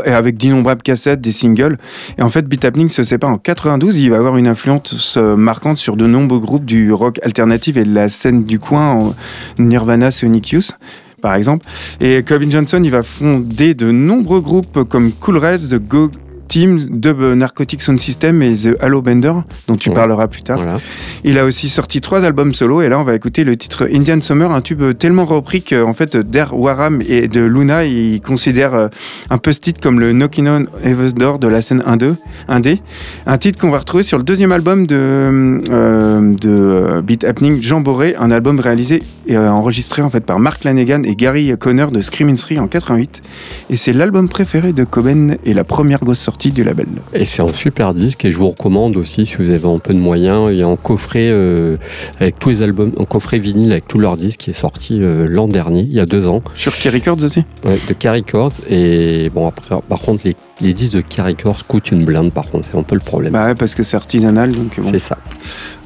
avec 0.05 0.36
d'innombrables 0.36 0.82
cassettes, 0.82 1.22
des 1.22 1.32
singles. 1.32 1.77
Et 2.17 2.22
en 2.22 2.29
fait, 2.29 2.46
Beat 2.46 2.65
Happening 2.65 2.89
se 2.89 3.05
sépare 3.05 3.29
en 3.29 3.38
92. 3.38 3.96
Il 3.96 4.10
va 4.10 4.17
avoir 4.17 4.36
une 4.36 4.48
influence 4.48 5.15
euh, 5.15 5.38
marquante 5.38 5.77
sur 5.77 5.96
de 5.96 6.05
nombreux 6.05 6.39
groupes 6.39 6.65
du 6.65 6.91
rock 6.91 7.22
alternatif 7.24 7.77
et 7.77 7.86
de 7.86 7.96
la 7.96 8.10
scène 8.10 8.43
du 8.43 8.60
coin, 8.60 9.15
Nirvana, 9.58 10.12
Sonic 10.12 10.51
Youth 10.51 10.77
par 11.24 11.36
exemple. 11.36 11.65
Et 12.01 12.22
Calvin 12.22 12.51
Johnson, 12.51 12.82
il 12.84 12.92
va 12.92 13.01
fonder 13.01 13.74
de 13.74 13.89
nombreux 13.89 14.42
groupes 14.42 14.84
comme 14.84 15.12
Cool 15.13 15.38
Reds, 15.38 15.70
The 15.70 15.80
Go 15.80 16.12
Team, 16.53 16.77
Dub 16.91 17.19
Narcotic 17.19 17.81
Sound 17.81 18.00
System 18.00 18.43
et 18.43 18.53
The 18.53 18.75
Halo 18.79 19.01
Bender, 19.01 19.33
dont 19.67 19.75
tu 19.75 19.89
Ouais. 19.89 19.95
parleras 19.95 20.27
plus 20.27 20.43
tard. 20.43 20.60
Voilà. 20.60 20.77
Il 21.24 21.39
a 21.39 21.45
aussi 21.45 21.67
sorti 21.67 22.00
trois 22.00 22.24
albums 22.24 22.53
solo 22.53 22.83
et 22.83 22.89
là 22.89 23.00
on 23.00 23.03
va 23.03 23.15
écouter 23.15 23.43
le 23.43 23.57
titre 23.57 23.88
Indian 23.91 24.22
Summer, 24.22 24.51
un 24.51 24.62
tube 24.62 24.83
tellement 25.00 25.25
repris 25.25 25.63
que 25.63 25.83
en 25.83 25.93
fait 25.93 26.15
Der 26.15 26.55
Waram 26.55 27.01
et 27.07 27.27
de 27.27 27.41
Luna 27.41 27.86
ils 27.86 28.22
considèrent 28.22 28.75
euh, 28.75 28.88
un 29.31 29.39
peu 29.39 29.51
ce 29.51 29.62
titre 29.62 29.81
comme 29.81 30.00
le 30.00 30.12
Knockin' 30.13 30.48
on 30.48 30.65
Heaven's 30.88 31.15
Door 31.15 31.39
de 31.39 31.48
la 31.48 31.63
scène 31.63 31.81
1-2, 31.88 32.17
1D. 32.50 32.77
Un 33.25 33.38
titre 33.39 33.60
qu'on 33.60 33.72
va 33.72 33.79
retrouver 33.79 34.03
sur 34.03 34.19
le 34.19 34.24
deuxième 34.24 34.51
album 34.51 34.86
de, 34.86 34.95
euh, 34.95 36.36
de 36.39 36.50
euh, 36.50 37.01
Beat 37.01 37.24
Happening, 37.24 37.63
Jean 37.63 37.81
Boré, 37.81 38.15
un 38.19 38.29
album 38.29 38.60
réalisé 38.60 39.01
et 39.25 39.36
enregistré 39.38 40.01
en 40.03 40.10
fait 40.12 40.19
par 40.19 40.38
Mark 40.38 40.63
Lanegan 40.65 41.01
et 41.03 41.15
Gary 41.15 41.51
Conner 41.57 41.88
de 41.91 42.01
Screaming 42.01 42.38
Free 42.38 42.60
en 42.60 42.67
88. 42.67 43.24
Et 43.72 43.75
c'est 43.75 43.93
l'album 43.93 44.29
préféré 44.29 44.72
de 44.72 44.83
Coben 44.83 45.38
et 45.45 45.53
la 45.55 45.63
première 45.63 46.00
grosse 46.00 46.19
sortie 46.19 46.42
du 46.51 46.63
label. 46.63 46.88
Et 47.13 47.25
c'est 47.25 47.41
un 47.41 47.53
super 47.53 47.93
disque 47.93 48.25
et 48.25 48.31
je 48.31 48.38
vous 48.38 48.50
recommande 48.50 48.97
aussi 48.97 49.25
si 49.25 49.35
vous 49.35 49.50
avez 49.50 49.67
un 49.67 49.79
peu 49.79 49.93
de 49.93 50.00
moyens. 50.00 50.50
Il 50.51 50.57
y 50.57 50.63
a 50.63 50.68
un 50.68 50.75
coffret 50.75 51.29
euh, 51.29 51.77
avec 52.20 52.39
tous 52.39 52.50
les 52.50 52.61
albums, 52.61 52.91
un 53.00 53.05
coffret 53.05 53.39
vinyle 53.39 53.72
avec 53.72 53.87
tous 53.87 54.00
leurs 54.00 54.18
disques 54.18 54.41
qui 54.41 54.50
est 54.50 54.53
sorti 54.53 55.01
euh, 55.01 55.27
l'an 55.27 55.48
dernier, 55.48 55.81
il 55.81 55.94
y 55.94 56.00
a 56.00 56.05
deux 56.05 56.27
ans, 56.27 56.41
Sur 56.55 56.75
Key 56.75 56.89
Records 56.89 57.24
aussi? 57.24 57.44
Ouais, 57.65 57.79
de 57.87 57.94
Carry 57.94 58.20
Records. 58.20 58.53
Et 58.70 59.29
bon 59.33 59.48
après, 59.48 59.75
par 59.87 60.00
contre 60.00 60.25
les, 60.25 60.35
les 60.61 60.74
disques 60.74 60.96
de 60.96 61.01
Carry 61.01 61.33
Records 61.33 61.68
coûtent 61.68 61.91
une 61.91 62.05
blinde. 62.05 62.31
Par 62.31 62.50
contre, 62.50 62.68
c'est 62.72 62.77
un 62.77 62.83
peu 62.83 62.96
le 62.96 63.01
problème. 63.01 63.33
Bah 63.33 63.46
ouais, 63.46 63.55
parce 63.55 63.75
que 63.75 63.83
c'est 63.83 63.98
artisanal 63.98 64.51
donc 64.51 64.79
bon. 64.79 64.89
C'est 64.91 65.00
ça. 65.00 65.18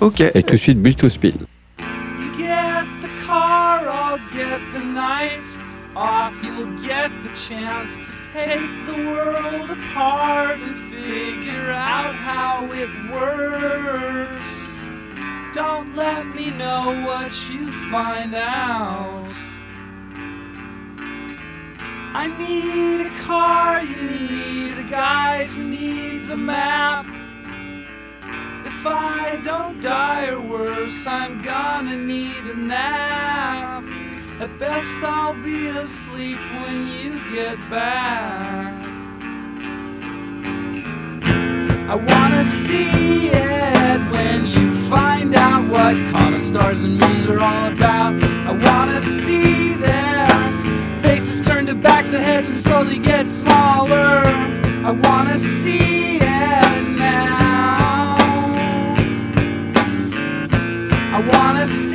Ok. 0.01 0.23
Et 0.33 0.43
tout 0.43 0.53
de 0.53 0.59
suite, 0.59 0.81
Build 0.81 0.97
to 0.97 1.09
Speed. 1.09 1.35
You 2.19 2.31
get 2.37 2.85
the 3.01 3.09
car, 3.27 3.81
I'll 3.83 4.19
get 4.35 4.61
the 4.73 4.83
night 4.83 5.59
off. 5.95 6.33
You'll 6.43 6.75
get 6.77 7.11
the 7.21 7.33
chance 7.33 7.97
to 7.97 8.11
take 8.35 8.86
apart 9.97 10.59
and 10.59 10.77
figure 10.77 11.71
out 11.71 12.13
how 12.13 12.71
it 12.71 12.89
works. 13.11 14.71
Don't 15.53 15.95
let 15.95 16.23
me 16.35 16.51
know 16.51 17.03
what 17.07 17.33
you 17.49 17.71
find 17.89 18.35
out. 18.35 19.31
I 22.13 22.27
need 22.37 23.07
a 23.07 23.13
car, 23.25 23.81
you 23.81 24.03
need 24.29 24.77
a 24.77 24.83
guide, 24.83 25.47
who 25.47 25.63
needs 25.63 26.29
a 26.29 26.37
map. 26.37 27.07
If 28.67 28.85
I 28.85 29.39
don't 29.43 29.81
die 29.81 30.27
or 30.27 30.41
worse, 30.41 31.07
I'm 31.07 31.41
gonna 31.41 31.97
need 31.97 32.43
a 32.45 32.55
nap. 32.55 33.83
At 34.41 34.59
best, 34.59 35.03
I'll 35.03 35.33
be 35.41 35.69
asleep 35.69 36.37
when 36.61 36.87
you 36.87 37.11
get 37.31 37.57
back. 37.71 38.86
I 41.89 41.95
wanna 41.95 42.43
see 42.43 43.29
it 43.29 44.11
when 44.11 44.45
you 44.45 44.73
find 44.89 45.33
out 45.35 45.69
what 45.69 45.95
common 46.11 46.41
stars 46.41 46.83
and 46.83 46.99
moons 46.99 47.25
are 47.27 47.39
all 47.39 47.71
about. 47.71 48.21
I 48.45 48.51
wanna 48.51 48.99
see 48.99 49.73
their 49.73 50.27
faces 51.01 51.39
turn 51.39 51.65
to 51.67 51.75
backs 51.75 52.11
of 52.11 52.19
heads 52.19 52.49
and 52.49 52.57
slowly 52.57 52.99
get 52.99 53.25
smaller. 53.25 54.21
I 54.83 54.91
wanna 54.91 55.39
see 55.39 56.17
it 56.17 56.97
now. 56.97 58.17
I 61.13 61.21
wanna 61.31 61.65
see 61.67 61.86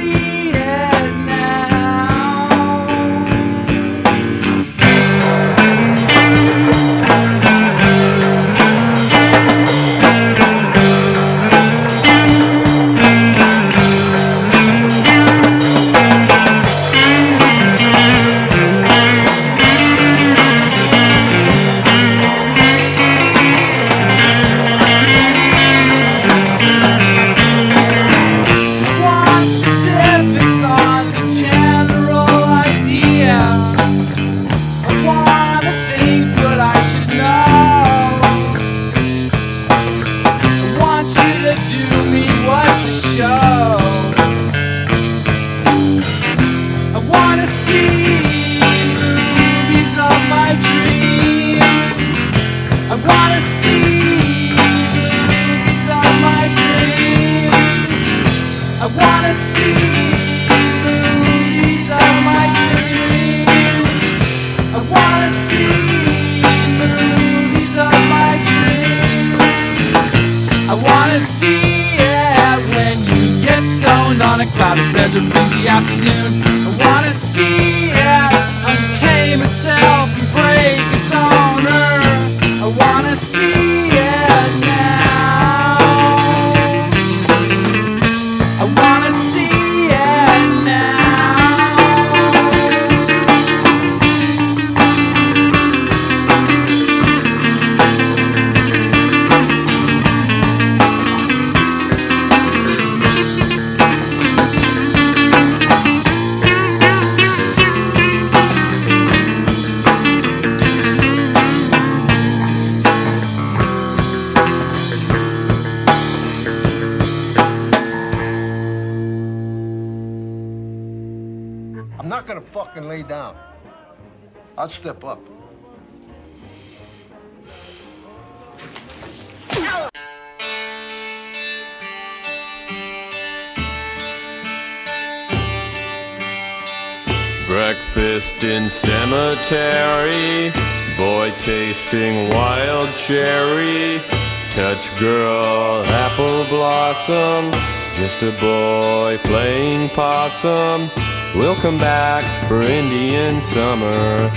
touch 144.53 144.95
girl 145.01 145.83
apple 145.87 146.45
blossom, 146.45 147.51
just 147.95 148.23
a 148.23 148.33
boy 148.33 149.19
playing 149.25 149.89
possum. 149.91 150.91
We'll 151.35 151.57
come 151.57 151.79
back 151.79 152.23
for 152.49 152.61
Indian 152.61 153.41
summer. 153.41 154.31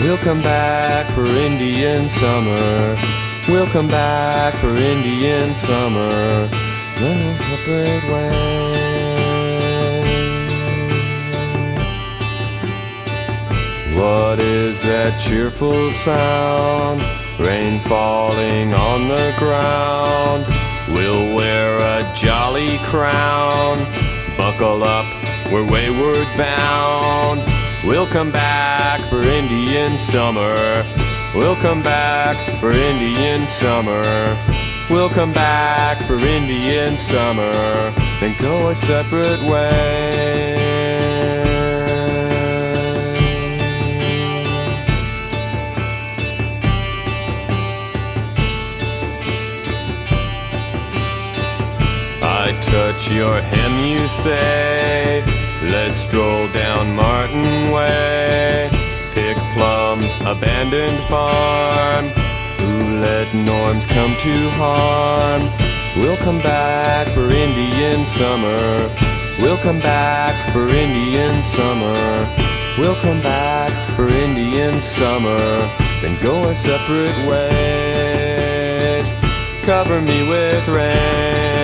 We'll 0.00 0.16
come 0.16 0.40
back 0.40 1.10
for 1.12 1.26
Indian 1.26 2.08
summer. 2.08 2.96
We'll 3.46 3.66
come 3.66 3.88
back 3.88 4.54
for 4.58 4.74
Indian 4.74 5.54
summer. 5.54 6.48
The. 6.98 7.28
What 13.94 14.38
is 14.40 14.82
that 14.84 15.18
cheerful 15.18 15.90
sound? 15.90 17.17
Rain 17.38 17.80
falling 17.80 18.74
on 18.74 19.08
the 19.08 19.34
ground. 19.38 20.46
We'll 20.88 21.34
wear 21.36 21.78
a 21.78 22.12
jolly 22.14 22.78
crown. 22.78 23.78
Buckle 24.36 24.82
up, 24.82 25.06
we're 25.52 25.66
wayward 25.66 26.26
bound. 26.36 27.42
We'll 27.84 28.06
come 28.06 28.32
back 28.32 29.00
for 29.02 29.22
Indian 29.22 29.98
summer. 29.98 30.84
We'll 31.34 31.56
come 31.56 31.82
back 31.82 32.36
for 32.60 32.70
Indian 32.72 33.46
summer. 33.46 34.36
We'll 34.90 35.10
come 35.10 35.32
back 35.32 35.98
for 36.06 36.18
Indian 36.18 36.98
summer, 36.98 37.92
then 38.20 38.34
go 38.38 38.70
a 38.70 38.74
separate 38.74 39.42
way. 39.42 40.57
Touch 52.62 53.10
your 53.10 53.40
hem, 53.40 53.84
you 53.84 54.08
say. 54.08 55.22
Let's 55.62 55.98
stroll 55.98 56.48
down 56.48 56.94
Martin 56.94 57.70
Way. 57.70 58.70
Pick 59.12 59.36
plums, 59.54 60.14
abandoned 60.20 61.02
farm. 61.04 62.08
Who 62.58 63.00
let 63.00 63.32
norms 63.34 63.86
come 63.86 64.16
to 64.16 64.50
harm? 64.50 65.42
We'll 65.96 66.16
come 66.18 66.38
back 66.38 67.08
for 67.08 67.28
Indian 67.30 68.06
summer. 68.06 68.94
We'll 69.40 69.58
come 69.58 69.80
back 69.80 70.52
for 70.52 70.68
Indian 70.68 71.42
summer. 71.42 72.28
We'll 72.78 72.96
come 72.96 73.20
back 73.20 73.72
for 73.96 74.08
Indian 74.08 74.80
summer. 74.80 75.70
Then 76.00 76.20
go 76.22 76.48
our 76.48 76.54
separate 76.54 77.18
ways. 77.28 79.12
Cover 79.64 80.00
me 80.00 80.28
with 80.28 80.68
rain. 80.68 81.57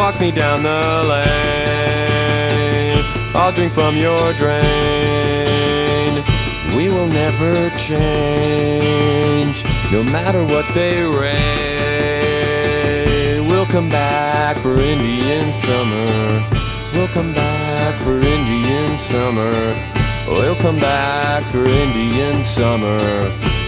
Walk 0.00 0.16
me 0.18 0.30
down 0.30 0.62
the 0.62 1.04
lane. 1.10 3.04
I'll 3.34 3.52
drink 3.52 3.74
from 3.74 3.98
your 3.98 4.32
drain. 4.32 4.64
We 6.74 6.88
will 6.88 7.06
never 7.06 7.68
change, 7.76 9.62
no 9.92 10.02
matter 10.02 10.42
what 10.42 10.64
they 10.74 11.02
rain. 11.04 11.36
We'll 13.46 13.66
come 13.66 13.90
back 13.90 14.56
for 14.62 14.80
Indian 14.80 15.52
summer. 15.52 16.48
We'll 16.94 17.08
come 17.08 17.34
back 17.34 18.00
for 18.02 18.18
Indian 18.20 18.96
summer. 18.96 19.52
We'll 20.26 20.56
come 20.56 20.78
back 20.78 21.44
for 21.52 21.68
Indian 21.68 22.42
summer 22.46 22.98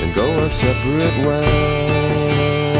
and 0.01 0.15
go 0.15 0.33
our 0.43 0.49
separate 0.49 1.27
ways. 1.27 2.72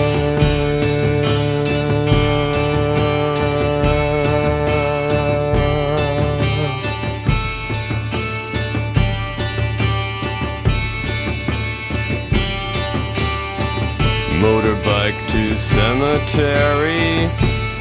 Cemetery, 16.33 17.31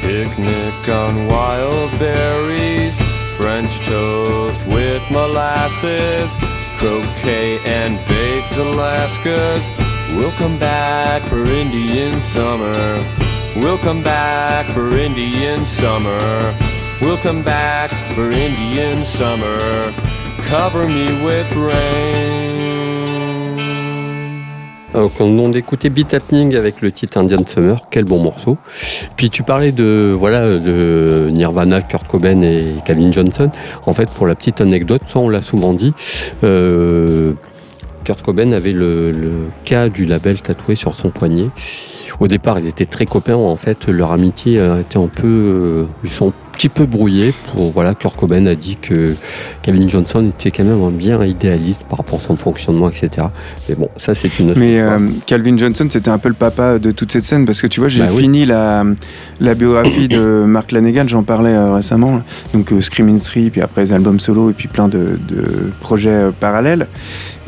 picnic 0.00 0.88
on 0.88 1.26
wild 1.26 1.90
berries, 1.98 3.00
French 3.34 3.80
toast 3.80 4.66
with 4.66 5.02
molasses, 5.10 6.36
croquet 6.76 7.58
and 7.64 7.96
baked 8.06 8.52
Alaskas. 8.58 9.70
We'll 10.16 10.32
come 10.32 10.58
back 10.58 11.22
for 11.22 11.44
Indian 11.44 12.20
summer. 12.20 13.02
We'll 13.56 13.78
come 13.78 14.02
back 14.02 14.66
for 14.74 14.96
Indian 14.96 15.64
summer. 15.64 16.54
We'll 17.00 17.18
come 17.18 17.42
back 17.42 17.90
for 18.14 18.30
Indian 18.30 19.06
summer. 19.06 19.94
Cover 20.42 20.86
me 20.86 21.24
with 21.24 21.50
rain. 21.54 22.51
Donc 24.94 25.12
on, 25.20 25.38
on 25.38 25.52
écoutait 25.52 25.90
Beat 25.90 26.12
Happening 26.14 26.54
avec 26.56 26.82
le 26.82 26.92
titre 26.92 27.18
Indian 27.18 27.42
Summer, 27.46 27.86
quel 27.90 28.04
bon 28.04 28.18
morceau. 28.18 28.58
Puis 29.16 29.30
tu 29.30 29.42
parlais 29.42 29.72
de 29.72 30.14
voilà 30.16 30.58
de 30.58 31.28
Nirvana, 31.32 31.80
Kurt 31.80 32.06
Cobain 32.08 32.42
et 32.42 32.74
Calvin 32.84 33.10
Johnson. 33.10 33.50
En 33.86 33.94
fait, 33.94 34.10
pour 34.10 34.26
la 34.26 34.34
petite 34.34 34.60
anecdote, 34.60 35.02
ça 35.06 35.18
on 35.18 35.28
l'a 35.28 35.42
souvent 35.42 35.72
dit. 35.72 35.92
euh, 36.44 37.32
Kurt 38.04 38.22
Cobain 38.22 38.52
avait 38.52 38.72
le, 38.72 39.12
cas 39.64 39.88
du 39.88 40.04
label 40.04 40.42
tatoué 40.42 40.74
sur 40.74 40.94
son 40.94 41.10
poignet. 41.10 41.50
Au 42.20 42.28
départ, 42.28 42.58
ils 42.58 42.66
étaient 42.66 42.84
très 42.84 43.06
copains. 43.06 43.36
En 43.36 43.56
fait, 43.56 43.86
leur 43.86 44.12
amitié 44.12 44.54
été 44.80 44.98
un 44.98 45.08
peu, 45.08 45.26
euh, 45.26 45.84
ils 46.04 46.10
un 46.10 46.32
petit 46.52 46.68
peu 46.68 46.86
brouillés. 46.86 47.34
Pour 47.52 47.70
voilà, 47.72 47.94
Kurt 47.94 48.16
Cobain 48.16 48.46
a 48.46 48.54
dit 48.54 48.76
que 48.80 49.14
Calvin 49.62 49.88
Johnson 49.88 50.26
était 50.28 50.50
quand 50.50 50.64
même 50.64 50.82
un 50.82 50.90
bien 50.90 51.24
idéaliste 51.24 51.82
par 51.88 51.98
rapport 51.98 52.18
à 52.18 52.22
son 52.22 52.36
fonctionnement, 52.36 52.88
etc. 52.88 53.26
Mais 53.68 53.74
bon, 53.74 53.88
ça 53.96 54.14
c'est 54.14 54.38
une 54.38 54.50
autre 54.50 54.60
Mais 54.60 54.80
euh, 54.80 54.98
Calvin 55.26 55.56
Johnson, 55.56 55.86
c'était 55.90 56.10
un 56.10 56.18
peu 56.18 56.28
le 56.28 56.34
papa 56.34 56.78
de 56.78 56.90
toute 56.90 57.10
cette 57.12 57.24
scène 57.24 57.44
parce 57.44 57.60
que 57.60 57.66
tu 57.66 57.80
vois, 57.80 57.88
j'ai 57.88 58.00
Bah 58.00 58.10
oui. 58.12 58.22
fini 58.22 58.46
la, 58.46 58.84
la 59.40 59.54
biographie 59.54 60.08
de 60.08 60.44
Mark 60.46 60.72
Lanegan, 60.72 61.06
j'en 61.08 61.22
parlais 61.22 61.54
euh, 61.54 61.72
récemment. 61.74 62.16
là. 62.16 62.22
Donc 62.54 62.72
euh, 62.72 62.80
Screaming 62.80 63.18
Street, 63.18 63.50
puis 63.50 63.60
après 63.60 63.84
les 63.84 63.92
albums 63.92 64.20
solo 64.20 64.50
et 64.50 64.52
puis 64.52 64.68
plein 64.68 64.88
de, 64.88 65.18
de 65.28 65.70
projets 65.80 66.08
euh, 66.10 66.30
parallèles. 66.38 66.86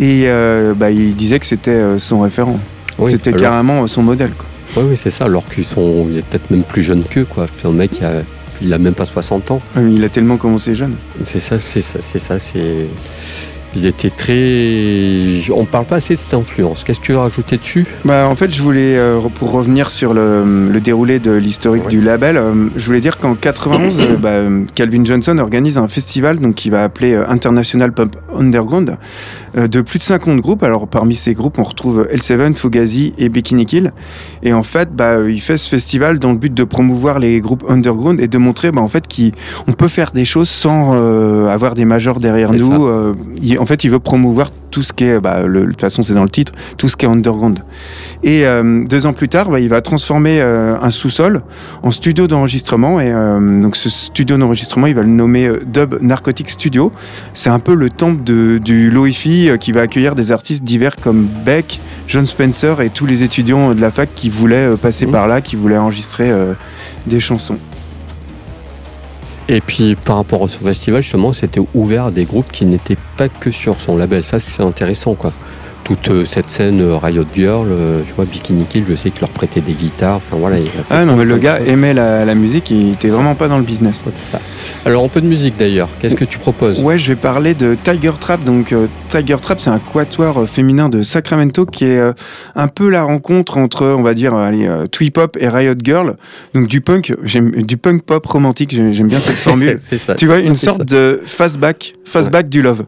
Et 0.01 0.25
euh, 0.27 0.75
bah, 0.75 0.91
il 0.91 1.15
disait 1.15 1.39
que 1.39 1.47
c'était 1.47 1.99
son 1.99 2.21
référent. 2.21 2.59
Oui, 2.99 3.11
c'était 3.11 3.31
alors- 3.31 3.41
carrément 3.41 3.87
son 3.87 4.03
modèle. 4.03 4.31
Quoi. 4.33 4.47
Oui, 4.77 4.89
oui, 4.91 4.97
c'est 4.97 5.11
ça, 5.11 5.25
alors 5.27 5.45
qu'ils 5.47 5.65
sont 5.65 6.05
peut-être 6.05 6.51
même 6.51 6.65
plus 6.65 6.83
jeunes 6.83 7.05
qu'eux, 7.05 7.25
quoi. 7.25 7.47
C'est 7.57 7.69
un 7.69 7.73
mec 7.73 7.91
qui 7.93 8.05
a, 8.05 8.23
il 8.65 8.73
a 8.73 8.79
même 8.79 8.95
pas 8.95 9.07
60 9.07 9.51
ans. 9.53 9.59
Ouais, 9.77 9.83
mais 9.83 9.95
il 9.95 10.03
a 10.05 10.09
tellement 10.09 10.37
commencé 10.37 10.75
jeune. 10.75 10.97
C'est 11.25 11.41
ça, 11.41 11.61
c'est 11.61 11.83
ça, 11.83 11.99
c'est 12.01 12.19
ça, 12.19 12.39
c'est. 12.39 12.89
Il 13.77 13.87
était 13.87 14.11
très. 14.11 15.41
On 15.53 15.65
parle 15.65 15.87
pas 15.87 15.97
assez 15.97 16.15
de 16.15 16.21
cette 16.21 16.35
influence. 16.35 16.85
Qu'est-ce 16.85 17.01
que 17.01 17.07
tu 17.07 17.13
veux 17.13 17.19
rajouter 17.19 17.57
dessus? 17.57 17.85
Bah, 18.05 18.29
en 18.29 18.37
fait, 18.37 18.55
je 18.55 18.63
voulais, 18.63 18.97
euh, 18.97 19.19
pour 19.35 19.51
revenir 19.51 19.91
sur 19.91 20.15
le, 20.15 20.69
le 20.71 20.81
déroulé 20.81 21.19
de 21.19 21.33
l'historique 21.33 21.85
Ouais. 21.85 21.91
du 21.91 22.01
label, 22.01 22.37
euh, 22.37 22.69
je 22.77 22.87
voulais 22.87 23.01
dire 23.01 23.19
qu'en 23.19 23.35
91, 23.35 23.99
euh, 24.01 24.17
bah, 24.17 24.43
Calvin 24.77 25.05
Johnson 25.05 25.39
organise 25.39 25.77
un 25.77 25.89
festival 25.89 26.39
donc, 26.39 26.55
qu'il 26.55 26.71
va 26.71 26.85
appeler 26.85 27.17
International 27.17 27.93
Pop 27.93 28.15
Underground 28.39 28.97
de 29.57 29.81
plus 29.81 29.99
de 29.99 30.03
50 30.03 30.41
groupes. 30.41 30.63
Alors, 30.63 30.89
parmi 30.89 31.15
ces 31.15 31.35
groupes, 31.35 31.59
on 31.59 31.63
retrouve 31.65 32.07
L7, 32.13 32.55
Fugazi 32.57 33.15
et 33.19 33.29
Bikini 33.29 33.67
Kill. 33.67 33.93
Et 34.43 34.53
en 34.53 34.63
fait, 34.63 34.95
bah, 34.95 35.13
euh, 35.19 35.31
il 35.31 35.41
fait 35.41 35.57
ce 35.57 35.69
festival 35.69 36.19
dans 36.19 36.33
le 36.33 36.39
but 36.39 36.53
de 36.53 36.65
promouvoir 36.65 37.19
les 37.19 37.41
groupes 37.41 37.65
underground 37.69 38.21
et 38.21 38.29
de 38.29 38.39
montrer 38.39 38.73
bah, 38.73 38.81
en 38.83 38.89
fait, 38.89 39.05
qu'on 39.07 39.73
peut 39.73 39.89
faire 39.89 40.11
des 40.13 40.25
choses 40.25 40.49
sans 40.49 40.93
euh, 40.95 41.49
avoir 41.49 41.75
des 41.75 41.85
majors 41.85 42.21
derrière 42.21 42.53
nous. 42.53 42.87
Euh, 42.89 43.15
il- 43.43 43.59
en 43.59 43.67
fait, 43.67 43.85
il 43.85 43.91
veut 43.91 44.01
promouvoir 44.01 44.51
tout 44.71 44.83
ce 44.83 44.93
qui 44.93 45.05
est, 45.05 45.21
bah, 45.21 45.43
le- 45.47 45.61
de 45.61 45.67
toute 45.71 45.81
façon, 45.81 46.03
c'est 46.03 46.15
dans 46.15 46.25
le 46.25 46.29
titre, 46.29 46.53
tout 46.79 46.89
ce 46.89 46.97
qui 46.97 47.07
est 47.07 47.09
underground. 47.09 47.61
Et 48.25 48.45
euh, 48.47 48.85
deux 48.87 49.07
ans 49.07 49.13
plus 49.13 49.29
tard, 49.29 49.51
bah, 49.51 49.61
il 49.61 49.69
va 49.69 49.81
transformer 49.83 50.41
euh, 50.41 50.75
un 50.81 50.91
sous-sol 50.91 51.43
en 51.83 51.91
studio 51.93 52.27
d'enregistrement. 52.27 52.99
Et 52.99 53.13
euh, 53.13 53.61
donc 53.61 53.77
ce 53.77 53.89
studio 53.89 54.37
d'enregistrement, 54.37 54.87
il 54.89 54.95
va 54.97 55.03
le 55.03 55.09
nommer 55.09 55.47
euh, 55.47 55.61
Dub 55.65 55.95
Narcotic 56.01 56.51
Studio. 56.51 56.91
C'est 57.35 57.51
un 57.51 57.61
peu 57.61 57.75
le 57.75 57.89
temple 57.89 58.25
de- 58.25 58.59
du 58.59 58.91
lo-fi 58.91 59.44
euh, 59.51 59.57
qui 59.57 59.73
va 59.73 59.83
accueillir 59.83 60.15
des 60.15 60.33
artistes 60.33 60.63
divers 60.65 60.97
comme 60.97 61.27
Beck, 61.45 61.81
John 62.07 62.27
Spencer 62.27 62.81
et 62.81 62.91
tous 62.91 63.07
les 63.07 63.23
étudiants 63.23 63.75
de 63.75 63.81
la 63.81 63.91
fac 63.91 64.09
qui 64.15 64.29
voulaient 64.29 64.73
euh, 64.73 64.77
passer 64.77 65.07
Mhm. 65.07 65.13
par 65.13 65.27
là, 65.27 65.41
qui 65.41 65.57
voulaient 65.57 65.79
enregistrer 65.79 66.31
euh, 66.31 66.55
des 67.07 67.21
chansons. 67.21 67.59
Et 69.49 69.61
puis 69.61 69.95
par 69.97 70.17
rapport 70.17 70.41
au 70.41 70.49
festival, 70.49 71.03
justement, 71.03 71.33
c'était 71.33 71.61
ouvert 71.75 72.07
à 72.07 72.11
des 72.11 72.25
groupes 72.25 72.51
qui 72.51 72.65
n'étaient 72.65 72.97
pas 73.19 73.29
que 73.29 73.51
sur 73.51 73.81
son 73.81 73.97
label. 73.97 74.25
Ça, 74.25 74.41
c'est 74.41 74.63
intéressant, 74.63 75.15
quoi. 75.15 75.33
Toute 75.85 76.09
euh, 76.11 76.25
cette 76.25 76.51
scène 76.51 76.81
euh, 76.81 76.97
Riot 76.97 77.27
Girl, 77.35 77.69
euh, 77.71 78.03
tu 78.07 78.13
vois, 78.15 78.25
Bikini 78.25 78.65
Kill, 78.65 78.85
je 78.89 78.95
sais 78.95 79.11
qu'il 79.11 79.21
leur 79.21 79.31
prêtait 79.31 79.61
des 79.61 79.75
guitares. 79.75 80.17
Enfin 80.17 80.37
voilà. 80.39 80.57
Ah 80.91 81.05
non, 81.05 81.17
mais 81.17 81.25
le 81.25 81.39
gars 81.39 81.59
aimait 81.61 81.93
la, 81.95 82.25
la 82.25 82.35
musique 82.35 82.71
il 82.71 82.93
était 82.93 83.09
vraiment 83.09 83.35
pas 83.35 83.49
dans 83.49 83.59
le 83.59 83.65
business. 83.65 84.03
Ouais, 84.07 84.13
c'est 84.15 84.33
ça. 84.33 84.41
Alors 84.87 85.05
un 85.05 85.09
peu 85.09 85.21
de 85.21 85.27
musique 85.27 85.57
d'ailleurs. 85.59 85.89
Qu'est-ce 86.01 86.15
que 86.15 86.25
tu 86.25 86.39
proposes? 86.39 86.81
Ouais, 86.81 86.99
je 86.99 87.09
vais 87.09 87.17
parler 87.17 87.55
de 87.55 87.77
Tiger 87.83 88.13
Trap. 88.19 88.45
Donc, 88.45 88.73
euh, 88.73 88.87
Tiger 89.09 89.37
Trap, 89.41 89.61
c'est 89.61 89.71
un 89.71 89.79
quatuor 89.79 90.49
féminin 90.49 90.89
de 90.89 91.03
Sacramento 91.03 91.67
qui 91.67 91.85
est 91.85 91.99
euh, 91.99 92.13
un 92.55 92.69
peu 92.69 92.89
la 92.89 93.03
rencontre 93.03 93.59
entre, 93.59 93.87
on 93.87 94.03
va 94.03 94.15
dire, 94.15 94.35
allez, 94.35 94.67
euh, 94.67 94.87
Twee 94.87 95.11
Pop 95.11 95.37
et 95.41 95.49
Riot 95.49 95.75
Girl. 95.83 96.17
Donc, 96.55 96.69
du 96.69 96.81
punk, 96.81 97.15
j'aime 97.25 97.51
du 97.63 97.77
punk 97.77 98.03
pop 98.03 98.25
romantique. 98.27 98.71
J'aime 98.73 99.09
bien 99.09 99.21
cette 99.21 99.37
formule. 99.37 99.79
c'est 99.83 99.99
ça. 99.99 100.15
tu 100.15 100.27
vois, 100.27 100.41
une 100.41 100.57
sorte 100.57 100.85
de 100.85 101.21
fastback, 101.27 101.95
fastback 102.05 102.49
du 102.49 102.63
love. 102.63 102.85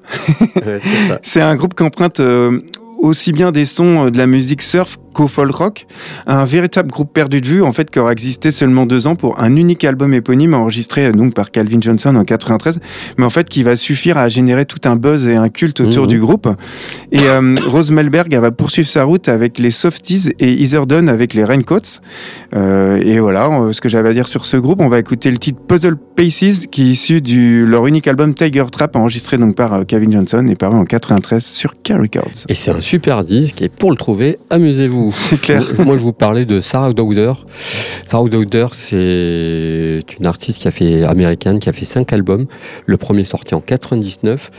ça. 0.54 0.60
Ouais, 0.66 0.80
c'est 1.22 1.40
ça. 1.40 1.48
Un 1.56 1.56
groupe 1.56 1.74
qui 1.74 1.82
emprunte 1.82 2.20
euh, 2.20 2.60
aussi 2.98 3.32
bien 3.32 3.52
des 3.52 3.66
sons 3.66 4.06
euh, 4.06 4.10
de 4.10 4.18
la 4.18 4.26
musique 4.26 4.62
surf 4.62 4.98
co-folk 5.16 5.54
rock, 5.54 5.86
un 6.26 6.44
véritable 6.44 6.90
groupe 6.90 7.10
perdu 7.14 7.40
de 7.40 7.46
vue 7.48 7.62
en 7.62 7.72
fait 7.72 7.90
qui 7.90 7.98
aura 7.98 8.12
existé 8.12 8.50
seulement 8.50 8.84
deux 8.84 9.06
ans 9.06 9.16
pour 9.16 9.40
un 9.40 9.56
unique 9.56 9.82
album 9.84 10.12
éponyme 10.12 10.52
enregistré 10.52 11.10
donc 11.12 11.32
par 11.32 11.50
Calvin 11.50 11.80
Johnson 11.80 12.14
en 12.16 12.24
93, 12.24 12.80
mais 13.16 13.24
en 13.24 13.30
fait 13.30 13.48
qui 13.48 13.62
va 13.62 13.76
suffire 13.76 14.18
à 14.18 14.28
générer 14.28 14.66
tout 14.66 14.86
un 14.86 14.96
buzz 14.96 15.26
et 15.26 15.36
un 15.36 15.48
culte 15.48 15.80
autour 15.80 16.02
Mhm. 16.04 16.08
du 16.10 16.20
groupe. 16.20 16.48
Et 17.12 17.20
euh, 17.22 17.56
Rose 17.66 17.90
Melberg 17.90 18.32
elle 18.34 18.40
va 18.40 18.50
poursuivre 18.50 18.88
sa 18.88 19.04
route 19.04 19.28
avec 19.30 19.58
les 19.58 19.70
Softies 19.70 20.28
et 20.38 20.54
Dunn 20.86 21.08
avec 21.08 21.32
les 21.32 21.44
Raincoats. 21.44 22.00
Euh, 22.54 22.96
et 23.02 23.18
voilà 23.18 23.48
euh, 23.48 23.72
ce 23.72 23.80
que 23.80 23.88
j'avais 23.88 24.10
à 24.10 24.12
dire 24.12 24.28
sur 24.28 24.44
ce 24.44 24.58
groupe. 24.58 24.80
On 24.80 24.88
va 24.88 24.98
écouter 24.98 25.30
le 25.30 25.38
titre 25.38 25.60
Puzzle 25.66 25.96
Paces 25.96 26.66
qui 26.70 26.82
est 26.82 26.90
issu 26.92 27.22
de 27.22 27.64
leur 27.64 27.86
unique 27.86 28.06
album 28.06 28.34
Tiger 28.34 28.64
Trap 28.70 28.96
enregistré 28.96 29.38
donc 29.38 29.54
par 29.54 29.72
euh, 29.72 29.84
Kevin 29.84 30.12
Johnson 30.12 30.46
et 30.46 30.54
paru 30.56 30.76
en 30.76 30.84
93 30.84 31.42
sur 31.42 31.72
K 31.82 31.92
Records. 31.98 32.44
Et 32.48 32.54
c'est 32.54 32.70
un 32.72 32.80
super 32.80 33.24
disque, 33.24 33.62
et 33.62 33.68
pour 33.68 33.90
le 33.90 33.96
trouver, 33.96 34.38
amusez-vous. 34.50 35.05
C'est 35.12 35.40
clair. 35.40 35.62
Moi, 35.84 35.96
je 35.96 36.02
vous 36.02 36.12
parlais 36.12 36.44
de 36.44 36.60
Sarah 36.60 36.92
Dowder. 36.92 37.32
Sarah 38.08 38.28
Dowder, 38.28 38.66
c'est 38.72 40.00
une 40.18 40.26
artiste 40.26 40.60
qui 40.62 40.68
a 40.68 40.70
fait 40.70 41.04
américaine, 41.04 41.58
qui 41.58 41.68
a 41.68 41.72
fait 41.72 41.84
cinq 41.84 42.12
albums. 42.12 42.46
Le 42.86 42.96
premier 42.96 43.24
sorti 43.24 43.54
en 43.54 43.60
99. 43.60 44.50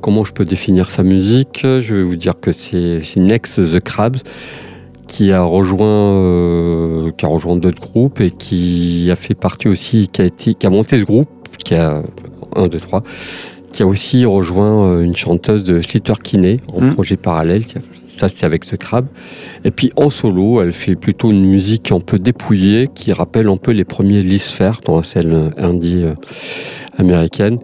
Comment 0.00 0.24
je 0.24 0.32
peux 0.32 0.44
définir 0.44 0.90
sa 0.90 1.02
musique? 1.02 1.60
Je 1.62 1.94
vais 1.94 2.02
vous 2.02 2.16
dire 2.16 2.34
que 2.40 2.52
c'est 2.52 3.00
une 3.16 3.30
ex 3.30 3.56
The 3.56 3.80
Crabs 3.80 4.18
qui 5.08 5.32
a 5.32 5.42
rejoint, 5.42 5.86
euh, 6.14 7.10
qui 7.16 7.24
a 7.24 7.28
rejoint 7.28 7.56
d'autres 7.56 7.80
groupes 7.80 8.20
et 8.20 8.30
qui 8.30 9.08
a 9.10 9.16
fait 9.16 9.34
partie 9.34 9.68
aussi, 9.68 10.08
qui 10.12 10.20
a 10.22 10.24
été, 10.24 10.54
qui 10.54 10.66
a 10.66 10.70
monté 10.70 10.98
ce 10.98 11.04
groupe, 11.04 11.28
qui 11.64 11.74
a 11.74 12.02
un, 12.56 12.68
deux, 12.68 12.80
trois, 12.80 13.02
qui 13.72 13.82
a 13.82 13.86
aussi 13.86 14.24
rejoint 14.24 14.86
euh, 14.90 15.02
une 15.02 15.14
chanteuse 15.16 15.62
de 15.64 15.80
Slater 15.80 16.14
Kinney 16.22 16.60
en 16.72 16.80
Mm. 16.80 16.94
projet 16.94 17.16
parallèle. 17.16 17.64
qui 17.66 17.78
a- 17.78 17.82
Ça, 18.16 18.28
c'était 18.28 18.46
avec 18.46 18.64
The 18.64 18.76
Crab. 18.76 19.06
Et 19.64 19.70
puis 19.70 19.92
en 19.96 20.10
solo, 20.10 20.62
elle 20.62 20.72
fait 20.72 20.96
plutôt 20.96 21.30
une 21.30 21.44
musique 21.44 21.92
un 21.92 22.00
peu 22.00 22.18
dépouillée 22.18 22.88
qui 22.94 23.12
rappelle 23.12 23.48
un 23.48 23.58
peu 23.58 23.72
les 23.72 23.84
premiers 23.84 24.22
Liz 24.22 24.48
Fair 24.48 24.80
dans 24.84 25.02
scène 25.02 25.52
indie 25.58 26.02
euh, 26.02 26.14
américaine. 26.96 27.58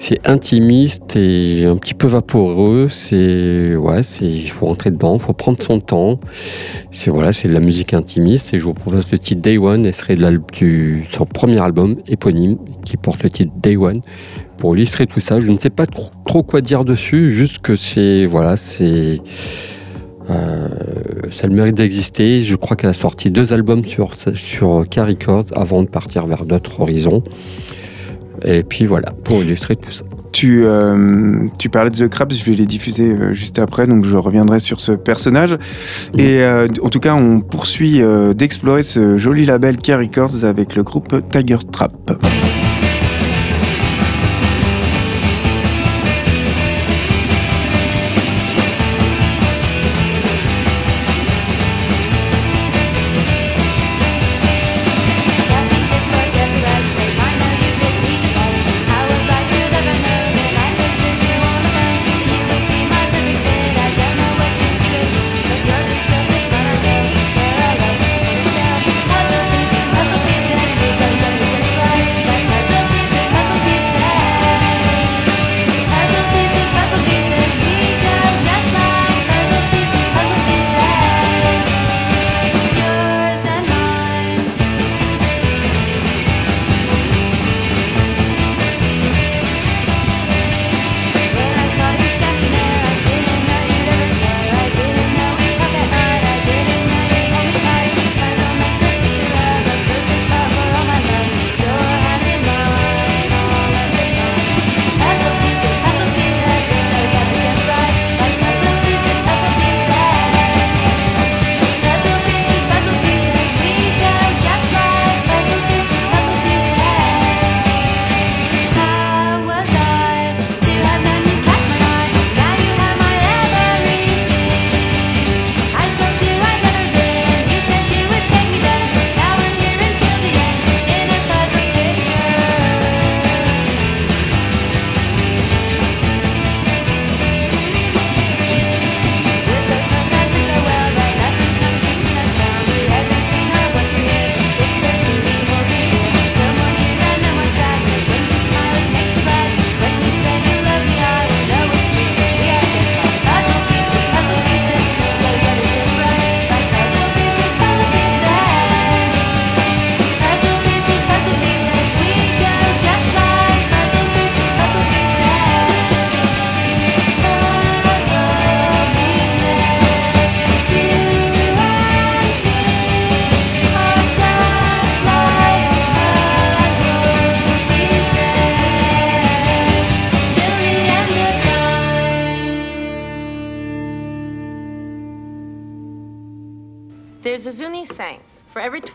C'est 0.00 0.26
intimiste 0.28 1.16
et 1.16 1.64
un 1.64 1.76
petit 1.76 1.94
peu 1.94 2.06
vaporeux. 2.06 2.86
C'est 2.88 3.74
ouais, 3.74 4.04
c'est 4.04 4.26
il 4.26 4.48
faut 4.48 4.66
rentrer 4.66 4.92
dedans, 4.92 5.18
faut 5.18 5.32
prendre 5.32 5.60
son 5.60 5.80
temps. 5.80 6.20
C'est 6.92 7.10
voilà, 7.10 7.32
c'est 7.32 7.48
de 7.48 7.52
la 7.52 7.60
musique 7.60 7.94
intimiste 7.94 8.54
et 8.54 8.60
je 8.60 8.64
vous 8.64 8.74
propose 8.74 9.10
le 9.10 9.18
titre 9.18 9.42
Day 9.42 9.58
One. 9.58 9.84
Et 9.86 9.92
serait 9.92 10.14
de 10.14 10.40
du 10.52 11.04
son 11.12 11.26
premier 11.26 11.60
album 11.60 11.96
éponyme 12.06 12.58
qui 12.84 12.96
porte 12.96 13.24
le 13.24 13.30
titre 13.30 13.52
Day 13.60 13.76
One. 13.76 14.00
Pour 14.56 14.76
illustrer 14.76 15.06
tout 15.06 15.20
ça, 15.20 15.40
je 15.40 15.48
ne 15.48 15.58
sais 15.58 15.70
pas 15.70 15.86
trop, 15.86 16.10
trop 16.24 16.42
quoi 16.42 16.60
dire 16.60 16.84
dessus, 16.84 17.30
juste 17.30 17.58
que 17.58 17.76
c'est 17.76 18.24
voilà, 18.24 18.56
c'est 18.56 19.20
euh, 20.30 20.68
ça 21.32 21.44
a 21.44 21.46
le 21.48 21.54
mérite 21.54 21.76
d'exister. 21.76 22.42
Je 22.42 22.56
crois 22.56 22.76
qu'elle 22.76 22.90
a 22.90 22.94
sorti 22.94 23.30
deux 23.30 23.52
albums 23.52 23.84
sur, 23.84 24.10
sur 24.34 24.84
K 24.88 24.98
Records 24.98 25.46
avant 25.54 25.82
de 25.82 25.88
partir 25.88 26.26
vers 26.26 26.44
d'autres 26.44 26.80
horizons. 26.80 27.22
Et 28.44 28.62
puis 28.62 28.86
voilà, 28.86 29.08
pour 29.24 29.42
illustrer 29.42 29.76
tout 29.76 29.90
ça. 29.90 30.04
Tu, 30.32 30.64
euh, 30.64 31.46
tu 31.58 31.68
parlais 31.68 31.90
de 31.90 31.96
The 31.96 32.08
Crabs, 32.08 32.32
je 32.32 32.44
vais 32.44 32.54
les 32.54 32.66
diffuser 32.66 33.10
euh, 33.10 33.32
juste 33.32 33.58
après, 33.58 33.86
donc 33.86 34.04
je 34.04 34.14
reviendrai 34.14 34.60
sur 34.60 34.80
ce 34.80 34.92
personnage. 34.92 35.56
Et 36.16 36.42
euh, 36.42 36.68
en 36.82 36.90
tout 36.90 37.00
cas, 37.00 37.14
on 37.14 37.40
poursuit 37.40 38.00
d'explorer 38.34 38.82
ce 38.82 39.18
joli 39.18 39.46
label 39.46 39.78
K 39.78 39.92
Records 39.92 40.44
avec 40.44 40.76
le 40.76 40.82
groupe 40.82 41.22
Tiger 41.30 41.58
Trap. 41.72 42.18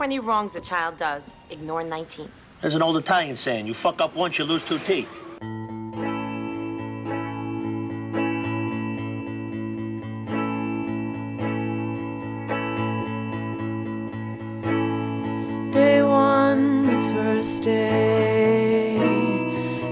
20 0.03 0.19
wrongs 0.19 0.53
a 0.57 0.59
child 0.59 0.97
does, 0.97 1.33
ignore 1.49 1.81
19. 1.81 2.27
There's 2.59 2.75
an 2.75 2.81
old 2.81 2.97
Italian 2.97 3.37
saying, 3.37 3.65
you 3.65 3.73
fuck 3.73 4.01
up 4.01 4.17
once, 4.17 4.37
you 4.37 4.43
lose 4.43 4.61
two 4.61 4.77
teeth. 4.79 5.07
Day 15.71 16.03
one, 16.03 16.87
the 16.87 16.99
first 17.15 17.63
day, 17.63 18.99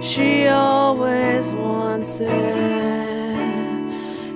she 0.02 0.47
always 0.47 1.54
wants 1.54 2.19
it. 2.19 2.30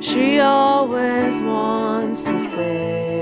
She 0.02 0.40
always 0.40 1.42
wants 1.42 2.24
to 2.24 2.40
say, 2.40 3.15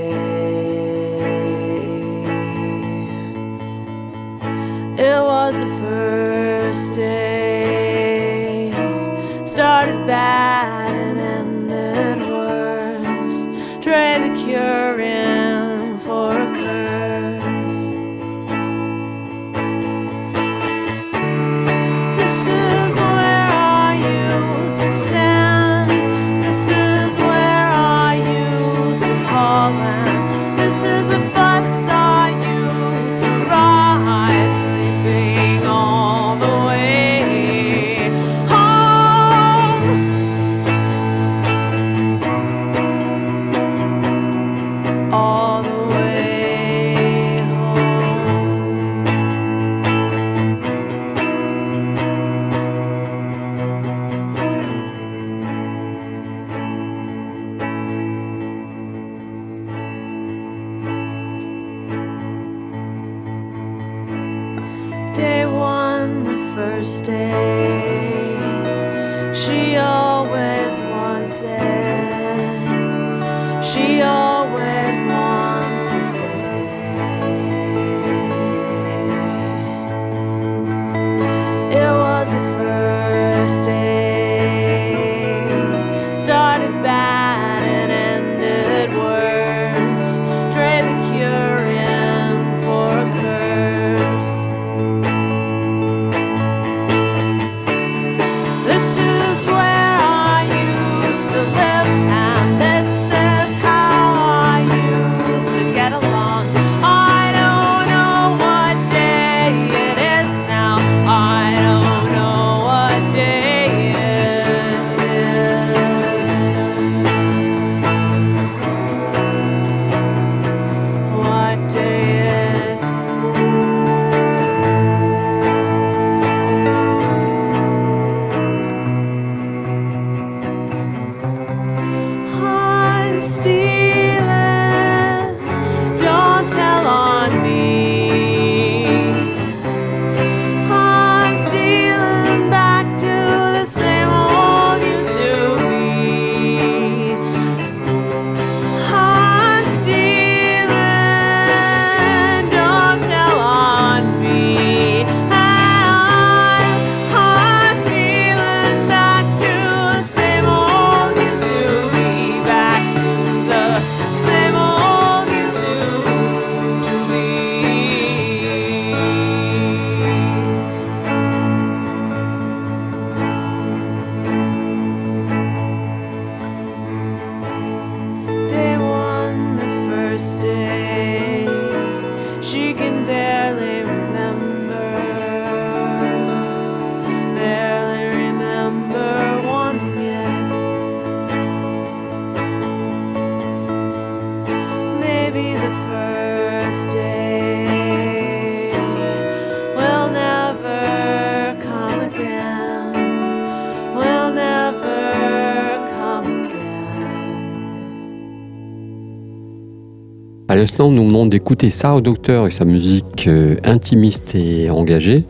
À 210.54 210.56
l'instant, 210.56 210.88
nous 210.88 211.08
venons 211.08 211.26
d'écouter 211.26 211.68
Sarah 211.68 212.00
Docteur 212.00 212.46
et 212.46 212.52
sa 212.52 212.64
musique 212.64 213.26
euh, 213.26 213.56
intimiste 213.64 214.36
et 214.36 214.70
engagée. 214.70 215.24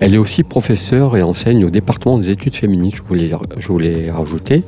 Elle 0.00 0.16
est 0.16 0.18
aussi 0.18 0.42
professeure 0.42 1.16
et 1.16 1.22
enseigne 1.22 1.64
au 1.64 1.70
département 1.70 2.18
des 2.18 2.30
études 2.30 2.56
féminines, 2.56 2.90
je 2.92 3.00
voulais, 3.04 3.30
je 3.56 3.68
voulais 3.68 4.10
rajouter. 4.10 4.64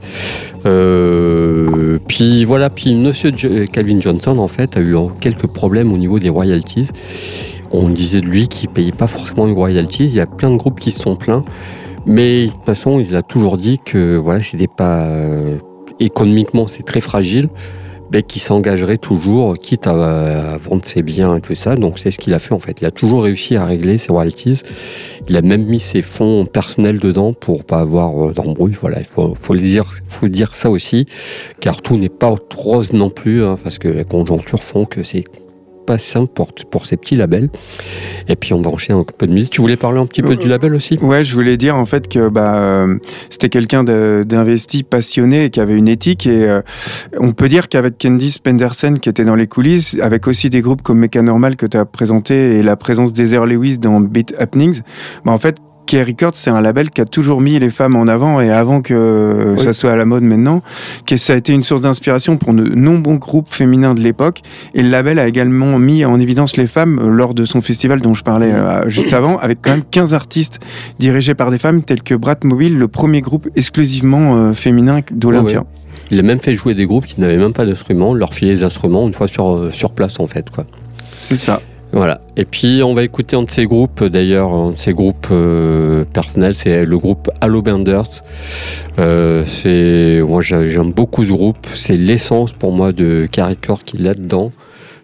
Euh, 0.64 1.98
puis 2.06 2.44
voilà, 2.44 2.70
puis 2.70 2.94
Monsieur 2.94 3.32
Calvin 3.32 4.00
Johnson, 4.00 4.38
en 4.38 4.46
fait, 4.46 4.76
a 4.76 4.80
eu 4.80 4.94
quelques 5.20 5.48
problèmes 5.48 5.92
au 5.92 5.98
niveau 5.98 6.20
des 6.20 6.28
royalties. 6.28 6.88
On 7.72 7.88
disait 7.88 8.20
de 8.20 8.26
lui 8.26 8.46
qu'il 8.46 8.68
payait 8.68 8.92
pas 8.92 9.08
forcément 9.08 9.46
les 9.46 9.54
royalties. 9.54 10.04
Il 10.04 10.14
y 10.14 10.20
a 10.20 10.26
plein 10.26 10.52
de 10.52 10.56
groupes 10.56 10.78
qui 10.78 10.92
se 10.92 11.02
sont 11.02 11.16
plaints. 11.16 11.44
Mais 12.06 12.46
de 12.46 12.52
toute 12.52 12.64
façon, 12.64 13.00
il 13.00 13.16
a 13.16 13.22
toujours 13.22 13.58
dit 13.58 13.80
que 13.84 14.14
voilà, 14.14 14.40
c'était 14.40 14.68
pas 14.68 15.06
euh, 15.06 15.56
économiquement, 15.98 16.68
c'est 16.68 16.84
très 16.84 17.00
fragile 17.00 17.48
qui 18.22 18.40
s'engagerait 18.40 18.98
toujours, 18.98 19.56
quitte 19.58 19.86
à, 19.86 20.56
vendre 20.58 20.84
ses 20.84 21.02
biens 21.02 21.36
et 21.36 21.40
tout 21.40 21.54
ça. 21.54 21.76
Donc 21.76 21.98
c'est 21.98 22.10
ce 22.10 22.18
qu'il 22.18 22.34
a 22.34 22.38
fait 22.38 22.54
en 22.54 22.58
fait. 22.58 22.78
Il 22.80 22.86
a 22.86 22.90
toujours 22.90 23.24
réussi 23.24 23.56
à 23.56 23.64
régler 23.64 23.98
ses 23.98 24.12
royalties. 24.12 24.62
Il 25.28 25.36
a 25.36 25.42
même 25.42 25.64
mis 25.64 25.80
ses 25.80 26.02
fonds 26.02 26.46
personnels 26.46 26.98
dedans 26.98 27.32
pour 27.32 27.64
pas 27.64 27.80
avoir 27.80 28.28
euh, 28.28 28.32
d'embrouille. 28.32 28.76
Voilà, 28.80 29.00
il 29.00 29.06
faut, 29.06 29.54
le 29.54 29.60
dire, 29.60 29.86
faut 30.08 30.28
dire 30.28 30.54
ça 30.54 30.70
aussi, 30.70 31.06
car 31.60 31.82
tout 31.82 31.96
n'est 31.96 32.08
pas 32.08 32.34
rose 32.54 32.92
non 32.92 33.10
plus, 33.10 33.44
hein, 33.44 33.58
parce 33.62 33.78
que 33.78 33.88
les 33.88 34.04
conjonctures 34.04 34.62
font 34.62 34.84
que 34.84 35.02
c'est 35.02 35.24
pas 35.86 35.98
simple 35.98 36.32
pour, 36.32 36.48
pour 36.70 36.86
ces 36.86 36.96
petits 36.96 37.16
labels. 37.16 37.48
Et 38.28 38.36
puis 38.36 38.52
on 38.52 38.60
va 38.60 38.70
enchaîner 38.70 38.98
un 38.98 39.04
peu 39.04 39.26
de 39.26 39.32
musique. 39.32 39.50
Tu 39.50 39.60
voulais 39.60 39.76
parler 39.76 40.00
un 40.00 40.06
petit 40.06 40.22
peu 40.22 40.36
du 40.36 40.48
label 40.48 40.74
aussi? 40.74 40.98
Ouais, 41.00 41.24
je 41.24 41.32
voulais 41.34 41.56
dire 41.56 41.76
en 41.76 41.86
fait 41.86 42.08
que 42.08 42.28
bah, 42.28 42.56
euh, 42.56 42.98
c'était 43.30 43.48
quelqu'un 43.48 43.84
d'investi, 43.84 44.82
passionné 44.82 45.44
et 45.44 45.50
qui 45.50 45.60
avait 45.60 45.76
une 45.76 45.88
éthique. 45.88 46.26
Et 46.26 46.44
euh, 46.44 46.60
on 47.18 47.32
peut 47.32 47.48
dire 47.48 47.68
qu'avec 47.68 47.98
Candice 47.98 48.38
Pendersen 48.38 48.98
qui 48.98 49.08
était 49.08 49.24
dans 49.24 49.36
les 49.36 49.46
coulisses, 49.46 49.96
avec 50.02 50.26
aussi 50.26 50.50
des 50.50 50.60
groupes 50.60 50.82
comme 50.82 51.06
Normal 51.22 51.56
que 51.56 51.66
tu 51.66 51.76
as 51.76 51.84
présenté 51.84 52.58
et 52.58 52.62
la 52.62 52.76
présence 52.76 53.12
d'Ezer 53.12 53.46
Lewis 53.46 53.78
dans 53.78 54.00
Beat 54.00 54.34
Happenings, 54.38 54.82
bah, 55.24 55.32
en 55.32 55.38
fait, 55.38 55.56
Key 55.86 56.02
Records, 56.02 56.32
c'est 56.34 56.50
un 56.50 56.60
label 56.60 56.90
qui 56.90 57.00
a 57.00 57.04
toujours 57.04 57.40
mis 57.40 57.58
les 57.58 57.70
femmes 57.70 57.96
en 57.96 58.06
avant 58.08 58.40
et 58.40 58.50
avant 58.50 58.80
que 58.82 59.54
Oui. 59.56 59.62
ça 59.62 59.72
soit 59.72 59.92
à 59.92 59.96
la 59.96 60.04
mode 60.04 60.22
maintenant, 60.24 60.62
que 61.06 61.16
ça 61.16 61.32
a 61.34 61.36
été 61.36 61.52
une 61.52 61.62
source 61.62 61.80
d'inspiration 61.80 62.36
pour 62.36 62.52
de 62.52 62.62
nombreux 62.64 63.18
groupes 63.18 63.48
féminins 63.48 63.94
de 63.94 64.00
l'époque. 64.00 64.42
Et 64.74 64.82
le 64.82 64.90
label 64.90 65.18
a 65.18 65.26
également 65.28 65.78
mis 65.78 66.04
en 66.04 66.18
évidence 66.18 66.56
les 66.56 66.66
femmes 66.66 66.98
euh, 67.02 67.08
lors 67.08 67.34
de 67.34 67.44
son 67.44 67.60
festival 67.60 68.00
dont 68.00 68.14
je 68.14 68.24
parlais 68.24 68.52
euh, 68.52 68.88
juste 68.88 69.12
avant, 69.12 69.38
avec 69.38 69.58
quand 69.62 69.70
même 69.70 69.84
15 69.90 70.12
artistes 70.14 70.58
dirigés 70.98 71.34
par 71.34 71.50
des 71.50 71.58
femmes, 71.58 71.82
tels 71.82 72.02
que 72.02 72.14
Brat 72.14 72.36
Mobile, 72.42 72.76
le 72.76 72.88
premier 72.88 73.20
groupe 73.20 73.48
exclusivement 73.56 74.36
euh, 74.36 74.52
féminin 74.52 75.00
d'Olympia. 75.12 75.60
Ouais. 75.60 75.66
Il 76.10 76.18
a 76.18 76.22
même 76.22 76.40
fait 76.40 76.54
jouer 76.54 76.74
des 76.74 76.86
groupes 76.86 77.06
qui 77.06 77.20
n'avaient 77.20 77.36
même 77.36 77.52
pas 77.52 77.66
d'instruments, 77.66 78.14
leur 78.14 78.32
filer 78.34 78.52
les 78.52 78.64
instruments 78.64 79.06
une 79.06 79.14
fois 79.14 79.26
sur, 79.28 79.54
euh, 79.54 79.70
sur 79.72 79.92
place 79.92 80.20
en 80.20 80.26
fait. 80.26 80.50
Quoi. 80.50 80.64
C'est 81.16 81.36
ça. 81.36 81.60
Voilà. 81.96 82.20
Et 82.36 82.44
puis 82.44 82.82
on 82.84 82.92
va 82.92 83.04
écouter 83.04 83.36
un 83.36 83.42
de 83.44 83.50
ces 83.50 83.64
groupes, 83.64 84.04
d'ailleurs, 84.04 84.52
un 84.52 84.68
de 84.72 84.76
ces 84.76 84.92
groupes 84.92 85.28
euh, 85.30 86.04
personnels, 86.12 86.54
c'est 86.54 86.84
le 86.84 86.98
groupe 86.98 87.30
Allo 87.40 87.62
Benders. 87.62 88.20
Euh, 88.98 89.44
c'est, 89.46 90.20
moi 90.22 90.42
j'a- 90.42 90.68
j'aime 90.68 90.92
beaucoup 90.92 91.24
ce 91.24 91.32
groupe. 91.32 91.66
C'est 91.72 91.96
l'essence 91.96 92.52
pour 92.52 92.72
moi 92.72 92.92
de 92.92 93.26
Caricor 93.32 93.82
qui 93.82 93.96
est 93.96 94.00
là-dedans. 94.00 94.52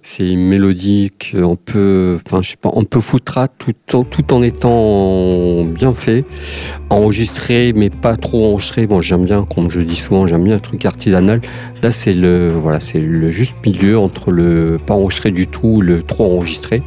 C'est 0.05 0.29
une 0.29 0.45
mélodie 0.49 1.13
un 1.35 1.55
peu, 1.55 2.19
enfin, 2.27 2.43
je 2.43 2.51
sais 2.51 2.57
pas, 2.61 2.73
un 2.75 2.83
peu 2.83 2.99
foutra 2.99 3.47
tout, 3.47 3.73
en- 3.93 4.03
tout 4.03 4.35
en 4.35 4.43
étant 4.43 5.63
bien 5.65 5.95
fait, 5.95 6.25
enregistré, 6.91 7.73
mais 7.77 7.89
pas 7.89 8.17
trop 8.17 8.47
enregistré. 8.51 8.89
Bon, 8.89 9.01
j'aime 9.01 9.25
bien, 9.25 9.45
comme 9.45 9.71
je 9.71 9.81
dis 9.81 9.95
souvent, 9.95 10.27
j'aime 10.27 10.43
bien 10.43 10.57
un 10.57 10.59
truc 10.59 10.85
artisanal. 10.87 11.41
Là, 11.85 11.93
c'est 11.93 12.13
le, 12.15 12.51
voilà, 12.51 12.81
c'est 12.81 12.99
le 12.99 13.31
juste 13.31 13.55
milieu 13.65 13.97
entre 13.97 14.33
le 14.33 14.79
pas 14.85 14.95
enregistré 14.95 15.31
du 15.31 15.47
tout, 15.47 15.81
le 15.81 16.03
trop 16.03 16.35
enregistré. 16.37 16.83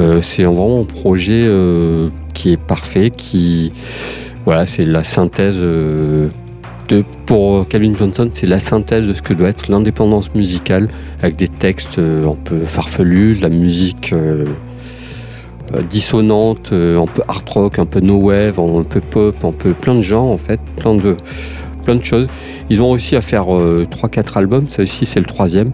Euh, 0.00 0.20
c'est 0.20 0.42
vraiment 0.42 0.80
un 0.80 0.84
projet 0.84 1.44
euh, 1.46 2.08
qui 2.34 2.50
est 2.50 2.56
parfait, 2.56 3.10
qui, 3.16 3.72
voilà, 4.44 4.66
c'est 4.66 4.84
la 4.84 5.04
synthèse. 5.04 5.54
euh, 5.58 6.28
pour 7.26 7.66
Calvin 7.68 7.94
Johnson, 7.94 8.28
c'est 8.32 8.46
la 8.46 8.58
synthèse 8.58 9.06
de 9.06 9.12
ce 9.14 9.22
que 9.22 9.34
doit 9.34 9.48
être 9.48 9.68
l'indépendance 9.68 10.34
musicale, 10.34 10.88
avec 11.22 11.36
des 11.36 11.48
textes 11.48 11.98
euh, 11.98 12.28
un 12.28 12.36
peu 12.36 12.58
farfelus, 12.60 13.36
de 13.36 13.42
la 13.42 13.48
musique 13.48 14.12
euh, 14.12 14.46
euh, 15.74 15.80
dissonante, 15.82 16.70
euh, 16.72 17.00
un 17.00 17.06
peu 17.06 17.22
art 17.28 17.44
rock, 17.46 17.78
un 17.78 17.86
peu 17.86 18.00
no 18.00 18.16
wave, 18.16 18.58
un 18.58 18.82
peu 18.82 19.00
pop, 19.00 19.44
un 19.44 19.52
peu 19.52 19.72
plein 19.72 19.94
de 19.94 20.02
genres 20.02 20.30
en 20.30 20.36
fait, 20.36 20.60
plein 20.76 20.94
de 20.94 21.16
plein 21.84 21.94
de 21.94 22.04
choses. 22.04 22.28
Ils 22.68 22.80
ont 22.80 22.90
réussi 22.90 23.16
à 23.16 23.20
faire 23.20 23.46
3-4 23.46 24.38
albums, 24.38 24.66
ça 24.68 24.82
aussi 24.82 25.04
c'est 25.06 25.20
le 25.20 25.26
troisième. 25.26 25.72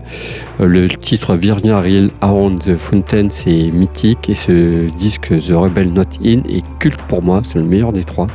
Euh, 0.60 0.66
le 0.66 0.88
titre 0.88 1.34
Virginia 1.34 1.80
Reel 1.80 2.10
Around 2.20 2.60
the 2.64 2.76
Fountain 2.76 3.28
c'est 3.30 3.70
mythique 3.72 4.28
et 4.28 4.34
ce 4.34 4.88
disque 4.96 5.28
The 5.28 5.52
Rebel 5.52 5.92
Not 5.92 6.02
In 6.24 6.42
est 6.48 6.64
culte 6.78 7.00
pour 7.08 7.22
moi, 7.22 7.42
c'est 7.44 7.58
le 7.58 7.64
meilleur 7.64 7.92
des 7.92 8.04
trois. 8.04 8.26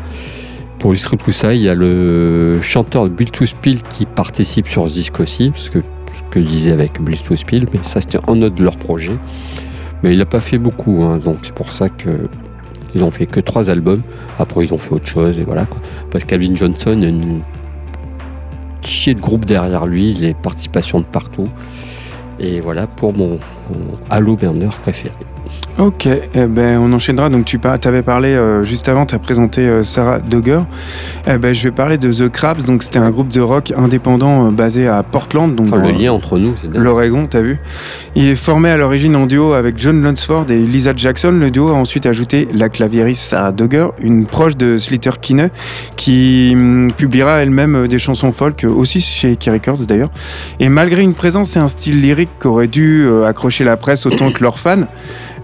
Pour 0.83 0.91
illustrer 0.91 1.15
tout 1.15 1.31
ça, 1.31 1.53
il 1.53 1.61
y 1.61 1.69
a 1.69 1.75
le 1.75 2.59
chanteur 2.61 3.07
Bill 3.07 3.31
to 3.31 3.45
Spill 3.45 3.81
qui 3.83 4.05
participe 4.05 4.67
sur 4.67 4.89
ce 4.89 4.93
disque 4.93 5.21
aussi, 5.21 5.49
parce 5.49 5.69
que 5.69 5.79
ce 5.79 6.23
que 6.29 6.41
je 6.41 6.45
disais 6.45 6.71
avec 6.73 7.01
Bill 7.01 7.17
to 7.21 7.37
Spill, 7.37 7.67
mais 7.73 7.79
ça 7.83 8.01
c'était 8.01 8.19
un 8.27 8.41
autre 8.41 8.55
de 8.55 8.65
leur 8.65 8.75
projet. 8.75 9.13
Mais 10.03 10.11
il 10.11 10.17
n'a 10.17 10.25
pas 10.25 10.41
fait 10.41 10.57
beaucoup, 10.57 11.03
hein, 11.03 11.19
donc 11.19 11.37
c'est 11.43 11.53
pour 11.53 11.71
ça 11.71 11.87
que 11.87 12.27
ils 12.95 13.01
ont 13.01 13.11
fait 13.11 13.27
que 13.27 13.39
trois 13.39 13.69
albums. 13.69 14.01
Après 14.37 14.65
ils 14.65 14.73
ont 14.73 14.77
fait 14.77 14.91
autre 14.91 15.07
chose 15.07 15.39
et 15.39 15.43
voilà. 15.43 15.65
Quoi. 15.65 15.79
Parce 16.11 16.25
que 16.25 16.29
Calvin 16.31 16.53
Johnson, 16.53 17.01
a 17.01 17.07
une 17.07 17.39
chier 18.81 19.13
de 19.13 19.21
groupe 19.21 19.45
derrière 19.45 19.85
lui, 19.85 20.13
les 20.13 20.33
participations 20.33 20.99
de 20.99 21.05
partout. 21.05 21.47
Et 22.41 22.59
voilà 22.59 22.87
pour 22.87 23.13
mon, 23.13 23.39
mon 23.69 23.99
Halo 24.09 24.35
Burner 24.35 24.67
préféré. 24.81 25.15
Ok, 25.79 26.05
eh 26.05 26.45
ben, 26.45 26.77
on 26.77 26.93
enchaînera. 26.93 27.29
Donc, 27.29 27.45
tu 27.45 27.57
par... 27.57 27.77
avais 27.83 28.03
parlé 28.03 28.29
euh, 28.29 28.63
juste 28.63 28.87
avant, 28.89 29.07
tu 29.07 29.15
as 29.15 29.19
présenté 29.19 29.61
euh, 29.61 29.81
Sarah 29.81 30.19
Dogger. 30.19 30.61
Eh 31.27 31.39
ben, 31.39 31.51
je 31.53 31.63
vais 31.63 31.71
parler 31.71 31.97
de 31.97 32.11
The 32.13 32.29
Crabs. 32.29 32.63
Donc, 32.63 32.83
c'était 32.83 32.99
un 32.99 33.09
groupe 33.09 33.29
de 33.29 33.41
rock 33.41 33.73
indépendant 33.75 34.47
euh, 34.47 34.51
basé 34.51 34.87
à 34.87 35.01
Portland. 35.01 35.55
Donc, 35.55 35.69
Enfin, 35.73 35.81
le 35.81 35.91
lien 35.91 36.11
entre 36.11 36.37
nous, 36.37 36.53
c'est. 36.61 36.71
L'Oregon, 36.77 37.25
t'as 37.27 37.41
vu 37.41 37.59
Il 38.15 38.29
est 38.29 38.35
formé 38.35 38.69
à 38.69 38.77
l'origine 38.77 39.15
en 39.15 39.25
duo 39.25 39.53
avec 39.53 39.79
John 39.79 40.03
Lunsford 40.03 40.45
et 40.51 40.59
Lisa 40.59 40.93
Jackson. 40.95 41.31
Le 41.31 41.49
duo 41.49 41.69
a 41.69 41.73
ensuite 41.73 42.05
ajouté 42.05 42.47
la 42.53 42.69
claviériste 42.69 43.23
Sarah 43.23 43.51
Dogger, 43.51 43.87
une 43.99 44.27
proche 44.27 44.55
de 44.55 44.77
Slater 44.77 45.19
Kinney, 45.21 45.47
qui 45.95 46.51
hum, 46.53 46.91
publiera 46.95 47.41
elle-même 47.41 47.87
des 47.87 47.97
chansons 47.97 48.31
folk, 48.31 48.63
aussi 48.63 49.01
chez 49.01 49.37
Key 49.37 49.49
Records 49.49 49.87
d'ailleurs. 49.87 50.11
Et 50.59 50.69
malgré 50.69 51.01
une 51.01 51.15
présence 51.15 51.55
et 51.55 51.59
un 51.59 51.67
style 51.67 51.99
lyrique 51.99 52.29
qui 52.39 52.45
aurait 52.45 52.67
dû 52.67 53.07
accrocher 53.25 53.63
la 53.63 53.75
presse 53.75 54.05
autant 54.05 54.31
que 54.31 54.43
leurs 54.43 54.59
fans, 54.59 54.85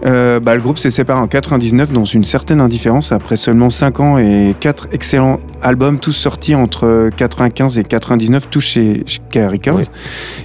euh, 0.06 0.40
bah, 0.40 0.54
le 0.54 0.62
groupe 0.62 0.78
s'est 0.78 0.90
séparé 0.90 1.20
en 1.20 1.26
99 1.26 1.92
dans 1.92 2.04
une 2.04 2.24
certaine 2.24 2.60
indifférence 2.60 3.12
après 3.12 3.36
seulement 3.36 3.70
5 3.70 4.00
ans 4.00 4.18
et 4.18 4.54
4 4.58 4.88
excellents 4.92 5.40
albums, 5.62 5.98
tous 5.98 6.12
sortis 6.12 6.54
entre 6.54 7.10
95 7.16 7.78
et 7.78 7.84
99, 7.84 8.48
tous 8.50 8.60
chez, 8.60 9.04
chez 9.06 9.46
Records. 9.46 9.82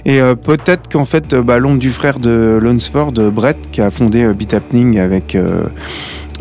Et 0.04 0.20
euh, 0.20 0.34
peut-être 0.34 0.88
qu'en 0.90 1.04
fait, 1.04 1.32
euh, 1.32 1.42
bah, 1.42 1.58
l'ombre 1.58 1.78
du 1.78 1.90
frère 1.90 2.18
de 2.18 2.58
Lunsford, 2.62 3.12
Brett, 3.32 3.70
qui 3.70 3.80
a 3.80 3.90
fondé 3.90 4.24
euh, 4.24 4.34
Beat 4.34 4.54
Happening 4.54 4.98
avec 4.98 5.36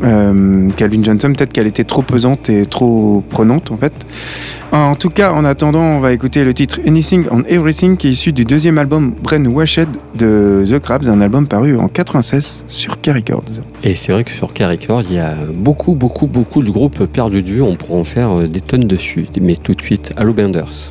euh, 0.04 0.70
Calvin 0.72 1.04
Johnson, 1.04 1.34
peut-être 1.36 1.54
qu'elle 1.54 1.68
était 1.68 1.84
trop 1.84 2.02
pesante 2.02 2.50
et 2.50 2.66
trop 2.66 3.24
prenante 3.30 3.72
en 3.72 3.78
fait. 3.78 3.93
En 4.72 4.96
tout 4.96 5.10
cas, 5.10 5.32
en 5.32 5.46
attendant, 5.46 5.84
on 5.84 6.00
va 6.00 6.12
écouter 6.12 6.43
le 6.43 6.54
titre 6.54 6.80
Anything 6.86 7.26
on 7.32 7.43
Everything 7.43 7.96
qui 7.96 8.08
est 8.08 8.12
issu 8.12 8.34
du 8.34 8.43
deuxième 8.43 8.78
album 8.78 9.14
Brain 9.24 9.46
Washed 9.46 9.88
de 10.16 10.66
The 10.68 10.80
Crabs, 10.80 11.08
un 11.08 11.22
album 11.22 11.48
paru 11.48 11.78
en 11.78 11.88
96 11.88 12.66
sur 12.68 13.00
Key 13.00 13.12
Records. 13.12 13.46
Et 13.84 13.96
c'est 13.96 14.12
vrai 14.12 14.24
que 14.24 14.32
sur 14.32 14.54
K-Record, 14.54 15.04
il 15.10 15.16
y 15.16 15.20
a 15.20 15.36
beaucoup, 15.54 15.96
beaucoup, 15.96 16.28
beaucoup 16.28 16.64
de 16.64 16.72
groupes 16.72 17.06
perdus 17.06 17.43
de 17.43 17.50
vue. 17.50 17.62
On 17.62 17.76
pourrait 17.76 18.00
en 18.00 18.04
faire 18.04 18.32
euh, 18.32 18.48
des 18.48 18.62
tonnes 18.62 18.88
dessus. 18.88 19.26
Mais 19.41 19.56
tout 19.56 19.76
de 19.76 19.82
suite, 19.82 20.12
Allo 20.18 20.34
Benders. 20.34 20.89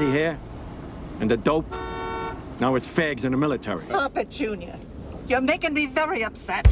Here, 0.00 0.10
hair 0.12 0.38
and 1.20 1.30
the 1.30 1.36
dope. 1.36 1.70
Now 2.58 2.74
it's 2.74 2.86
fags 2.86 3.24
in 3.24 3.32
the 3.32 3.36
military. 3.36 3.84
Stop 3.84 4.16
it, 4.16 4.30
Junior. 4.30 4.78
You're 5.28 5.42
making 5.42 5.74
me 5.74 5.84
very 5.84 6.24
upset. 6.24 6.66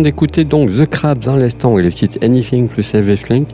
Venons 0.00 0.04
d'écouter 0.04 0.44
donc 0.44 0.70
The 0.70 0.86
Crabs 0.86 1.18
dans 1.18 1.36
l'instant 1.36 1.78
et 1.78 1.82
le 1.82 1.92
titre 1.92 2.18
Anything 2.22 2.68
plus 2.68 2.94
Everything. 2.94 3.44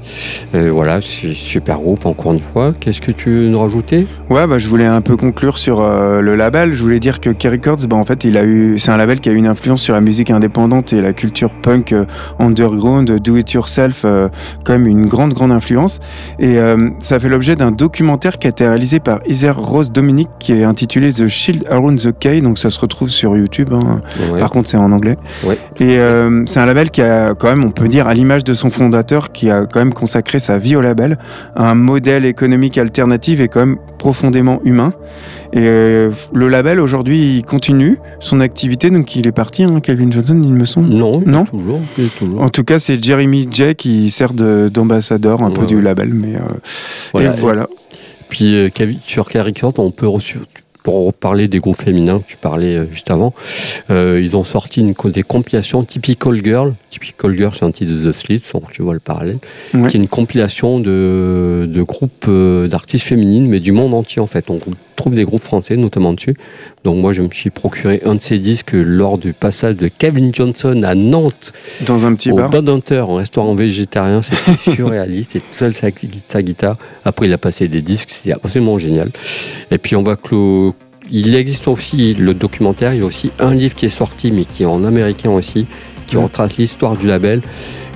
Euh, 0.55 0.71
voilà, 0.71 1.01
c'est 1.01 1.33
super 1.33 1.79
groupe 1.79 2.07
encore 2.07 2.33
une 2.33 2.41
fois. 2.41 2.73
Qu'est-ce 2.79 3.01
que 3.01 3.11
tu 3.11 3.31
veux 3.31 3.49
nous 3.49 3.59
rajouter? 3.59 4.07
Ouais, 4.31 4.47
bah, 4.47 4.59
je 4.59 4.69
voulais 4.69 4.87
un 4.87 5.01
peu 5.01 5.17
conclure 5.17 5.59
sur 5.59 5.81
euh, 5.81 6.21
le 6.21 6.37
label. 6.37 6.73
Je 6.75 6.83
voulais 6.83 7.01
dire 7.01 7.21
que 7.21 7.31
K 7.31 7.45
Records, 7.45 7.87
bah, 7.89 7.97
en 7.97 8.05
fait, 8.05 8.25
il 8.25 8.37
a 8.37 8.45
eu, 8.45 8.79
c'est 8.79 8.91
un 8.91 8.97
label 8.97 9.21
qui 9.21 9.29
a 9.29 9.33
eu 9.33 9.37
une 9.37 9.47
influence 9.47 9.83
sur 9.83 9.95
la 9.95 10.01
musique 10.01 10.31
indépendante 10.31 10.93
et 10.93 11.01
la 11.01 11.13
culture 11.13 11.51
punk 11.55 11.93
euh, 11.93 12.05
underground, 12.39 13.11
do 13.21 13.37
it 13.37 13.53
yourself, 13.53 14.03
euh, 14.05 14.29
quand 14.65 14.73
même 14.75 14.87
une 14.87 15.07
grande, 15.07 15.35
grande 15.35 15.53
influence. 15.53 15.99
Et 16.39 16.57
ça 17.01 17.19
fait 17.19 17.29
l'objet 17.29 17.57
d'un 17.57 17.71
documentaire 17.71 18.39
qui 18.39 18.47
a 18.47 18.51
été 18.51 18.67
réalisé 18.67 19.01
par 19.01 19.21
Heather 19.27 19.57
Rose 19.57 19.91
Dominic 19.91 20.29
qui 20.39 20.53
est 20.53 20.65
intitulé 20.65 21.13
The 21.13 21.29
Shield 21.29 21.65
Around 21.71 22.01
the 22.01 22.19
Key. 22.19 22.41
Donc 22.41 22.59
ça 22.59 22.71
se 22.71 22.79
retrouve 22.79 23.11
sur 23.11 23.37
YouTube. 23.37 23.73
hein. 23.73 24.01
Ouais. 24.33 24.39
Par 24.39 24.51
contre, 24.51 24.69
c'est 24.69 24.77
en 24.77 24.93
anglais. 24.93 25.17
Ouais. 25.45 25.59
Et 25.79 25.99
euh, 25.99 26.36
c'est 26.47 26.61
un 26.61 26.67
label 26.67 26.91
qui 26.91 27.01
a 27.03 27.35
quand 27.35 27.49
même, 27.49 27.65
on 27.65 27.71
peut 27.71 27.89
dire, 27.89 28.07
à 28.07 28.15
l'image 28.15 28.45
de 28.45 28.55
son 28.55 28.71
fondateur, 28.71 29.33
qui 29.33 29.51
a 29.51 29.65
quand 29.67 29.79
même 29.79 29.95
consacré 29.95 30.39
sa 30.39 30.59
vie 30.59 30.77
au 30.77 30.81
label, 30.81 31.19
un 31.55 31.75
modèle 31.75 32.25
économique 32.25 32.77
alternatif 32.79 33.41
et 33.41 33.49
quand 33.49 33.61
même 33.61 33.77
profondément 33.99 34.61
humain. 34.65 34.93
Et 35.53 35.61
euh, 35.67 36.11
le 36.35 36.49
label 36.49 36.81
aujourd'hui, 36.81 37.37
il 37.39 37.45
continue 37.45 37.99
son 38.21 38.41
activité, 38.41 38.91
donc 38.91 39.17
il 39.17 39.27
est 39.27 39.33
parti, 39.33 39.63
hein, 39.65 39.81
Calvin 39.81 40.11
Johnson, 40.11 40.39
il 40.43 40.53
me 40.53 40.65
semble. 40.65 40.89
Non, 40.89 41.23
Non? 41.25 41.45
toujours, 41.45 41.81
toujours. 42.19 42.43
En 42.43 42.49
tout 42.49 42.65
cas, 42.65 42.79
c'est 42.79 43.03
Jeremy 43.03 43.49
J 43.51 43.75
qui 43.75 44.11
sert 44.11 44.33
de- 44.35 44.69
d'ambassadeur 44.73 45.43
un 45.43 45.51
peu 45.51 45.63
Ouais, 45.63 45.67
du 45.67 45.81
label, 45.81 46.13
mais 46.13 46.37
euh, 46.37 46.41
Voilà. 47.13 47.29
et 47.29 47.37
voilà. 47.39 47.67
Puis 48.29 48.57
euh, 48.57 48.69
Kavi- 48.69 48.99
sur 49.07 49.29
K 49.29 49.35
Records, 49.39 49.75
on 49.79 49.93
peut 49.93 50.07
reçu- 50.09 50.39
pour 50.87 51.13
parler 51.13 51.49
des 51.49 51.59
groupes 51.59 51.83
féminins 51.83 52.21
que 52.21 52.27
tu 52.29 52.37
parlais 52.37 52.77
euh, 52.77 52.87
juste 52.93 53.11
avant, 53.11 53.35
euh, 53.91 54.21
ils 54.23 54.37
ont 54.37 54.45
sorti 54.45 54.83
une, 54.83 54.95
des 55.11 55.25
compilations 55.25 55.83
Typical 55.83 56.41
Girl. 56.45 56.75
Typical 56.91 57.37
Girl, 57.37 57.53
c'est 57.59 57.65
un 57.65 57.73
titre 57.73 57.91
de 57.91 58.09
The 58.09 58.15
Slits, 58.15 58.53
donc 58.55 58.71
tu 58.71 58.83
vois 58.83 58.95
le 58.95 59.01
parallèle. 59.01 59.39
Ouais. 59.75 59.89
Qui 59.89 59.97
est 59.97 60.01
une 60.01 60.07
compilation 60.07 60.79
de, 60.79 61.69
de 61.69 61.83
groupes 61.83 62.27
euh, 62.29 62.69
d'artistes 62.69 63.05
féminines, 63.05 63.49
mais 63.49 63.59
du 63.59 63.73
monde 63.73 63.95
entier 63.95 64.23
en 64.23 64.29
fait. 64.29 64.49
On 64.49 64.61
trouve 64.95 65.17
des 65.17 65.25
groupes 65.25 65.43
français 65.43 65.77
notamment 65.77 66.13
dessus. 66.13 66.37
Donc 66.85 66.99
moi, 66.99 67.13
je 67.13 67.23
me 67.23 67.31
suis 67.31 67.51
procuré 67.51 68.01
un 68.05 68.15
de 68.15 68.21
ces 68.21 68.39
disques 68.39 68.71
lors 68.73 69.19
du 69.19 69.33
passage 69.33 69.75
de 69.75 69.89
Kevin 69.89 70.33
Johnson 70.33 70.85
à 70.85 70.95
Nantes 70.95 71.53
Dans 71.85 72.07
un 72.07 72.15
petit 72.15 72.31
au 72.31 72.37
bar. 72.37 72.51
Bad 72.51 72.69
Hunter, 72.69 73.01
en 73.01 73.17
restaurant 73.17 73.57
végétarien, 73.57 74.23
c'était 74.23 74.57
surréaliste, 74.71 75.35
et 75.35 75.41
tout 75.41 75.47
seul 75.51 75.75
sa, 75.75 75.89
sa 76.29 76.43
guitare. 76.45 76.77
Après, 77.05 77.27
il 77.27 77.33
a 77.33 77.39
passé 77.39 77.67
des 77.67 77.83
disques, 77.83 78.11
c'était 78.11 78.33
absolument 78.33 78.79
génial. 78.79 79.11
Et 79.73 79.79
puis, 79.79 79.97
on 79.97 80.05
va 80.05 80.15
clos. 80.15 80.76
Il 81.11 81.35
existe 81.35 81.69
aussi 81.69 82.15
le 82.15 82.35
documentaire, 82.35 82.93
il 82.95 83.01
y 83.01 83.03
a 83.03 83.07
aussi 83.07 83.31
un 83.39 83.55
livre 83.55 83.75
qui 83.75 83.87
est 83.87 83.91
sorti, 83.91 84.33
mais 84.33 84.45
qui 84.45 84.65
est 84.65 84.67
en 84.67 84.85
américain 84.85 85.31
aussi, 85.31 85.67
qui 86.07 86.17
retrace 86.17 86.57
l'histoire 86.57 86.97
du 86.97 87.07
label. 87.07 87.43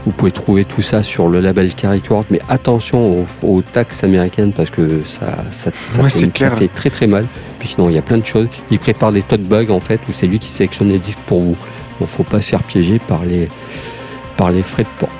Vous 0.06 0.12
pouvez 0.12 0.30
trouver 0.30 0.64
tout 0.64 0.80
ça 0.80 1.02
sur 1.02 1.28
le 1.28 1.40
label 1.40 1.74
Carrot, 1.74 2.24
mais 2.30 2.40
attention 2.48 3.20
aux, 3.20 3.26
aux 3.46 3.62
taxes 3.62 4.02
américaines 4.02 4.52
parce 4.52 4.70
que 4.70 5.02
ça, 5.04 5.44
ça, 5.50 5.70
ça 5.90 6.02
Ouais, 6.02 6.08
fait, 6.08 6.38
ça 6.38 6.50
très 6.74 6.90
très 6.90 7.06
mal. 7.06 7.26
Puis 7.58 7.68
sinon, 7.68 7.90
il 7.90 7.96
y 7.96 7.98
a 7.98 8.02
plein 8.02 8.16
de 8.16 8.24
choses. 8.24 8.48
Il 8.70 8.78
prépare 8.78 9.12
des 9.12 9.22
tote 9.22 9.42
bags 9.42 9.70
en 9.70 9.80
fait, 9.80 10.00
où 10.08 10.12
c'est 10.12 10.26
lui 10.26 10.38
qui 10.38 10.48
sélectionne 10.50 10.88
les 10.88 10.98
disques 10.98 11.18
pour 11.26 11.40
vous. 11.40 11.56
Donc, 12.00 12.08
faut 12.08 12.22
pas 12.22 12.40
se 12.40 12.48
faire 12.48 12.62
piéger 12.62 12.98
par 12.98 13.24
les, 13.26 13.48
par 14.38 14.50
les 14.52 14.62
frais 14.62 14.84
de 14.84 14.88
port. 14.98 15.10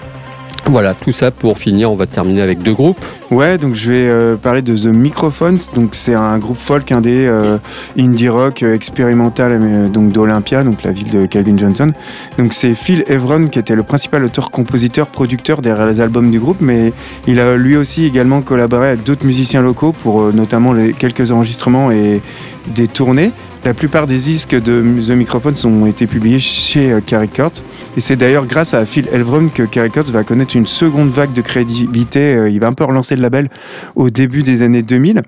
Voilà, 0.66 0.94
tout 0.94 1.10
ça 1.10 1.30
pour 1.30 1.58
finir, 1.58 1.90
on 1.90 1.96
va 1.96 2.06
terminer 2.06 2.42
avec 2.42 2.62
deux 2.62 2.74
groupes. 2.74 3.04
Ouais, 3.30 3.58
donc 3.58 3.74
je 3.74 3.90
vais 3.90 4.08
euh, 4.08 4.36
parler 4.36 4.62
de 4.62 4.76
The 4.76 4.86
Microphones. 4.86 5.58
Donc 5.74 5.94
c'est 5.94 6.14
un 6.14 6.38
groupe 6.38 6.58
folk 6.58 6.92
indé, 6.92 7.26
euh, 7.26 7.58
indie 7.98 8.28
rock 8.28 8.62
euh, 8.62 8.74
expérimental, 8.74 9.90
donc 9.90 10.12
d'Olympia, 10.12 10.62
donc 10.62 10.82
la 10.82 10.92
ville 10.92 11.10
de 11.10 11.26
Calvin 11.26 11.56
Johnson. 11.56 11.92
Donc 12.38 12.54
c'est 12.54 12.74
Phil 12.74 13.04
Evron 13.08 13.48
qui 13.48 13.58
était 13.58 13.74
le 13.74 13.82
principal 13.82 14.24
auteur-compositeur, 14.24 15.08
producteur 15.08 15.60
derrière 15.60 15.86
les 15.86 16.00
albums 16.00 16.30
du 16.30 16.38
groupe, 16.38 16.58
mais 16.60 16.92
il 17.26 17.40
a 17.40 17.56
lui 17.56 17.76
aussi 17.76 18.04
également 18.04 18.42
collaboré 18.42 18.88
avec 18.88 19.02
d'autres 19.02 19.26
musiciens 19.26 19.62
locaux 19.62 19.92
pour 19.92 20.32
notamment 20.32 20.72
les 20.72 20.92
quelques 20.92 21.32
enregistrements 21.32 21.90
et 21.90 22.20
des 22.68 22.86
tournées. 22.86 23.32
La 23.62 23.74
plupart 23.74 24.06
des 24.06 24.16
disques 24.16 24.54
de 24.54 24.82
The 25.06 25.10
Microphones 25.10 25.54
ont 25.66 25.84
été 25.84 26.06
publiés 26.06 26.38
chez 26.38 26.92
euh, 26.92 27.00
K 27.00 27.16
Records. 27.16 27.62
Et 27.94 28.00
c'est 28.00 28.16
d'ailleurs 28.16 28.46
grâce 28.46 28.72
à 28.72 28.86
Phil 28.86 29.06
Elvrum 29.12 29.50
que 29.50 29.64
K 29.64 29.80
Records 29.82 30.10
va 30.12 30.24
connaître 30.24 30.56
une 30.56 30.66
seconde 30.66 31.10
vague 31.10 31.34
de 31.34 31.42
crédibilité. 31.42 32.36
Euh, 32.36 32.48
Il 32.48 32.58
va 32.58 32.68
un 32.68 32.72
peu 32.72 32.84
relancer 32.84 33.16
le 33.16 33.22
label 33.22 33.50
au 33.96 34.08
début 34.08 34.42
des 34.42 34.62
années 34.62 34.82
2000. 34.82 35.22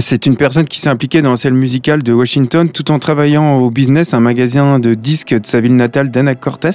C'est 0.00 0.26
une 0.26 0.36
personne 0.36 0.64
qui 0.64 0.80
s'est 0.80 0.88
impliquée 0.88 1.22
dans 1.22 1.30
la 1.30 1.36
scène 1.36 1.54
musicale 1.54 2.02
de 2.02 2.12
Washington 2.12 2.68
tout 2.68 2.90
en 2.90 2.98
travaillant 2.98 3.58
au 3.58 3.70
business, 3.70 4.12
un 4.12 4.18
magasin 4.18 4.80
de 4.80 4.92
disques 4.92 5.34
de 5.34 5.46
sa 5.46 5.60
ville 5.60 5.76
natale 5.76 6.10
d'Anna 6.10 6.34
Cortez 6.34 6.70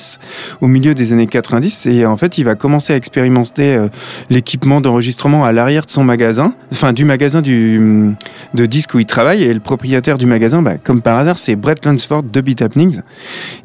au 0.61 0.67
milieu 0.67 0.93
des 0.95 1.11
années 1.11 1.27
90. 1.27 1.87
Et 1.87 2.05
en 2.05 2.15
fait, 2.15 2.37
il 2.37 2.45
va 2.45 2.55
commencer 2.55 2.93
à 2.93 2.95
expérimenter 2.95 3.75
euh, 3.75 3.89
l'équipement 4.29 4.79
d'enregistrement 4.79 5.43
à 5.43 5.51
l'arrière 5.51 5.85
de 5.85 5.91
son 5.91 6.05
magasin, 6.05 6.53
enfin 6.71 6.93
du 6.93 7.03
magasin 7.03 7.41
du, 7.41 8.15
de 8.53 8.65
disques 8.65 8.93
où 8.93 8.99
il 8.99 9.05
travaille. 9.05 9.43
Et 9.43 9.53
le 9.53 9.59
propriétaire 9.59 10.17
du 10.17 10.25
magasin, 10.25 10.61
bah, 10.61 10.77
comme 10.77 11.01
par 11.01 11.19
hasard, 11.19 11.39
c'est 11.39 11.57
Brett 11.57 11.85
Lunsford 11.85 12.23
de 12.23 12.39
Beat 12.39 12.61
Happenings. 12.61 13.01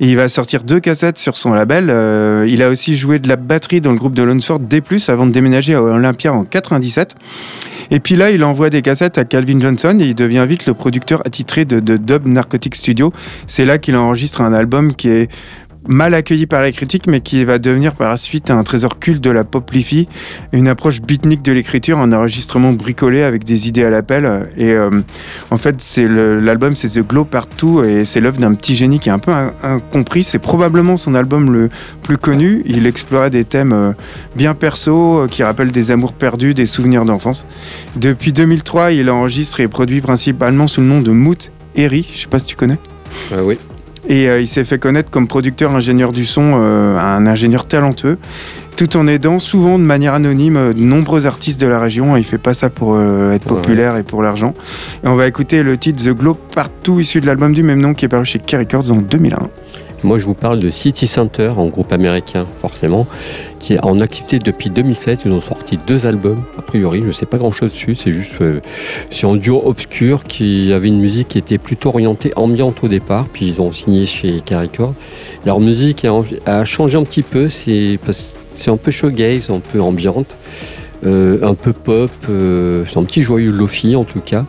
Et 0.01 0.09
il 0.09 0.17
va 0.17 0.29
sortir 0.29 0.65
deux 0.65 0.81
cassettes 0.81 1.19
sur 1.19 1.37
son 1.37 1.53
label. 1.53 1.91
Euh, 1.91 2.45
il 2.49 2.61
a 2.61 2.71
aussi 2.71 2.97
joué 2.97 3.21
de 3.21 3.29
la 3.29 3.37
batterie 3.37 3.81
dans 3.81 3.93
le 3.93 3.99
groupe 3.99 4.15
de 4.15 4.25
Lunsford 4.25 4.59
D+, 4.59 4.83
avant 5.07 5.27
de 5.27 5.31
déménager 5.31 5.75
à 5.75 5.83
Olympia 5.83 6.33
en 6.33 6.43
97. 6.43 7.15
Et 7.91 8.01
puis 8.01 8.17
là, 8.17 8.31
il 8.31 8.45
envoie 8.45 8.71
des 8.71 8.83
cassettes 8.83 9.19
à 9.19 9.25
Calvin 9.25 9.61
Johnson 9.61 9.97
et 10.01 10.05
il 10.05 10.15
devient 10.15 10.45
vite 10.49 10.67
le 10.67 10.75
producteur 10.75 11.23
attitré 11.27 11.65
de, 11.65 11.81
Dub 11.97 12.27
Narcotic 12.27 12.75
Studio. 12.75 13.13
C'est 13.47 13.65
là 13.65 13.79
qu'il 13.79 13.97
enregistre 13.97 14.41
un 14.41 14.53
album 14.53 14.95
qui 14.95 15.09
est 15.09 15.31
mal 15.87 16.15
accueilli 16.15 16.47
par 16.47 16.63
la 16.63 16.73
critique, 16.73 17.07
mais 17.07 17.21
qui 17.21 17.45
va 17.45 17.59
devenir 17.59 17.95
par 17.95 18.09
la 18.11 18.17
suite 18.17 18.51
un 18.51 18.63
trésor 18.63 18.99
culte 18.99 19.23
de 19.23 19.31
la 19.31 19.45
pop 19.45 19.71
lifi, 19.71 20.09
une 20.53 20.69
approche 20.69 21.01
beatnik 21.03 21.43
de 21.43 21.53
l'écriture, 21.53 21.99
un 21.99 22.13
enregistrement 22.13 22.73
bricolé 22.73 23.23
avec 23.23 23.45
des 23.45 23.69
idées 23.69 23.85
à 23.85 23.91
l'appel. 23.91 24.49
Et 24.57 24.73
euh, 24.73 24.91
en 25.51 25.57
fait, 25.59 25.77
c'est 25.81 26.09
l'album, 26.09 26.75
c'est 26.75 26.89
The 26.89 27.07
Glow 27.07 27.25
Partout, 27.25 27.83
et 27.85 28.05
c'est 28.05 28.21
l'œuvre 28.21 28.39
d'un 28.39 28.55
petit 28.55 28.75
génie 28.75 28.99
qui 29.01 29.09
est 29.09 29.13
un 29.13 29.19
peu 29.19 29.33
in- 29.33 29.53
incompris. 29.63 30.25
C'est 30.25 30.39
probablement 30.39 30.97
son 30.97 31.15
album 31.15 31.53
le 31.53 31.69
plus 32.03 32.17
connu. 32.19 32.63
Il 32.67 32.87
explorait 32.87 33.31
des 33.31 33.45
thèmes 33.45 33.73
euh, 33.73 33.93
bien 34.37 34.55
perso, 34.55 35.21
euh, 35.23 35.27
qui 35.29 35.43
rappellent 35.43 35.73
des 35.73 35.91
amours 35.91 36.13
perdus, 36.13 36.55
des 36.55 36.67
souvenirs 36.67 37.05
d'enfance. 37.05 37.45
Depuis 37.97 38.33
2003, 38.33 38.93
il 38.93 39.11
enregistre 39.11 39.61
et 39.61 39.69
produit 39.69 40.01
principalement 40.01 40.67
sous 40.67 40.81
le 40.81 40.87
nom 40.87 41.01
de 41.01 41.11
Moot 41.11 41.51
Eri. 41.77 42.09
Je 42.13 42.21
sais 42.21 42.27
pas 42.29 42.39
si 42.39 42.47
tu 42.47 42.57
connais. 42.57 42.79
Oui. 43.39 43.59
Et 44.09 44.29
euh, 44.29 44.41
il 44.41 44.47
s'est 44.47 44.65
fait 44.65 44.79
connaître 44.79 45.11
comme 45.11 45.27
producteur 45.27 45.75
ingénieur 45.75 46.13
du 46.13 46.25
son, 46.25 46.59
euh, 46.59 46.97
un 46.99 47.27
ingénieur 47.27 47.67
talentueux, 47.67 48.19
tout 48.77 48.97
en 48.97 49.07
aidant 49.07 49.39
souvent 49.39 49.79
de 49.79 49.85
manière 49.85 50.15
anonyme 50.15 50.57
euh, 50.57 50.73
de 50.73 50.81
nombreux 50.81 51.27
artistes 51.27 51.61
de 51.61 51.67
la 51.67 51.79
région. 51.79 52.17
Il 52.17 52.25
fait 52.25 52.39
pas 52.39 52.55
ça 52.55 52.71
pour 52.71 53.01
être 53.01 53.45
populaire 53.45 53.97
et 53.97 54.03
pour 54.03 54.23
l'argent. 54.23 54.55
Et 55.05 55.09
on 55.09 55.17
va 55.17 55.27
écouter 55.27 55.63
le 55.63 55.77
titre 55.77 56.05
The 56.05 56.17
Glow 56.17 56.35
Partout, 56.35 57.01
issu 57.01 57.21
de 57.21 57.27
l'album 57.27 57.53
du 57.53 57.63
même 57.63 57.81
nom 57.81 57.95
qui 57.95 58.05
est 58.05 58.09
paru 58.09 58.25
chez 58.25 58.39
K 58.39 58.53
Records 58.53 58.91
en 58.93 58.97
2001. 58.97 59.39
Moi, 60.05 60.19
je 60.19 60.27
vous 60.27 60.35
parle 60.35 60.61
de 60.61 60.69
City 60.69 61.07
Center, 61.07 61.55
en 61.57 61.65
groupe 61.65 61.91
américain, 61.91 62.47
forcément, 62.61 63.07
qui 63.59 63.73
est 63.73 63.83
en 63.83 64.01
activité 64.01 64.39
depuis 64.39 64.69
2007. 64.69 65.21
Ils 65.25 65.33
ont 65.33 65.41
sorti 65.41 65.79
deux 65.87 66.05
albums. 66.05 66.43
A 66.59 66.63
priori, 66.63 67.01
je 67.01 67.07
ne 67.07 67.13
sais 67.13 67.25
pas 67.25 67.39
grand-chose 67.39 67.73
dessus. 67.73 67.95
C'est 67.95 68.13
juste, 68.13 68.37
euh, 68.43 68.61
un 69.23 69.37
duo 69.37 69.63
obscur 69.65 70.25
qui 70.25 70.75
avait 70.75 70.89
une 70.89 71.01
musique 71.01 71.29
qui 71.29 71.39
était 71.39 71.57
plutôt 71.57 71.89
orientée 71.89 72.35
ambiante 72.37 72.85
au 72.85 72.89
départ. 72.89 73.29
Puis 73.33 73.47
ils 73.47 73.63
ont 73.63 73.73
signé 73.73 74.05
chez 74.05 74.43
K 74.43 74.51
Records. 74.51 74.93
Leur 75.47 75.59
musique 75.59 76.07
a, 76.45 76.65
changé 76.67 76.99
un 76.99 77.05
petit 77.05 77.23
peu. 77.23 77.49
C'est 77.49 77.99
un 78.67 78.77
peu 78.77 78.91
shoegaze, 78.91 79.49
un 79.49 79.61
peu 79.61 79.81
ambiante, 79.81 80.37
euh, 81.07 81.39
un 81.43 81.55
peu 81.55 81.73
pop. 81.73 82.11
euh, 82.29 82.85
c'est 82.87 82.99
un 82.99 83.05
petit 83.05 83.23
joyeux 83.23 83.53
lofi 83.53 83.97
en 83.97 84.05
tout 84.05 84.21
cas 84.21 84.45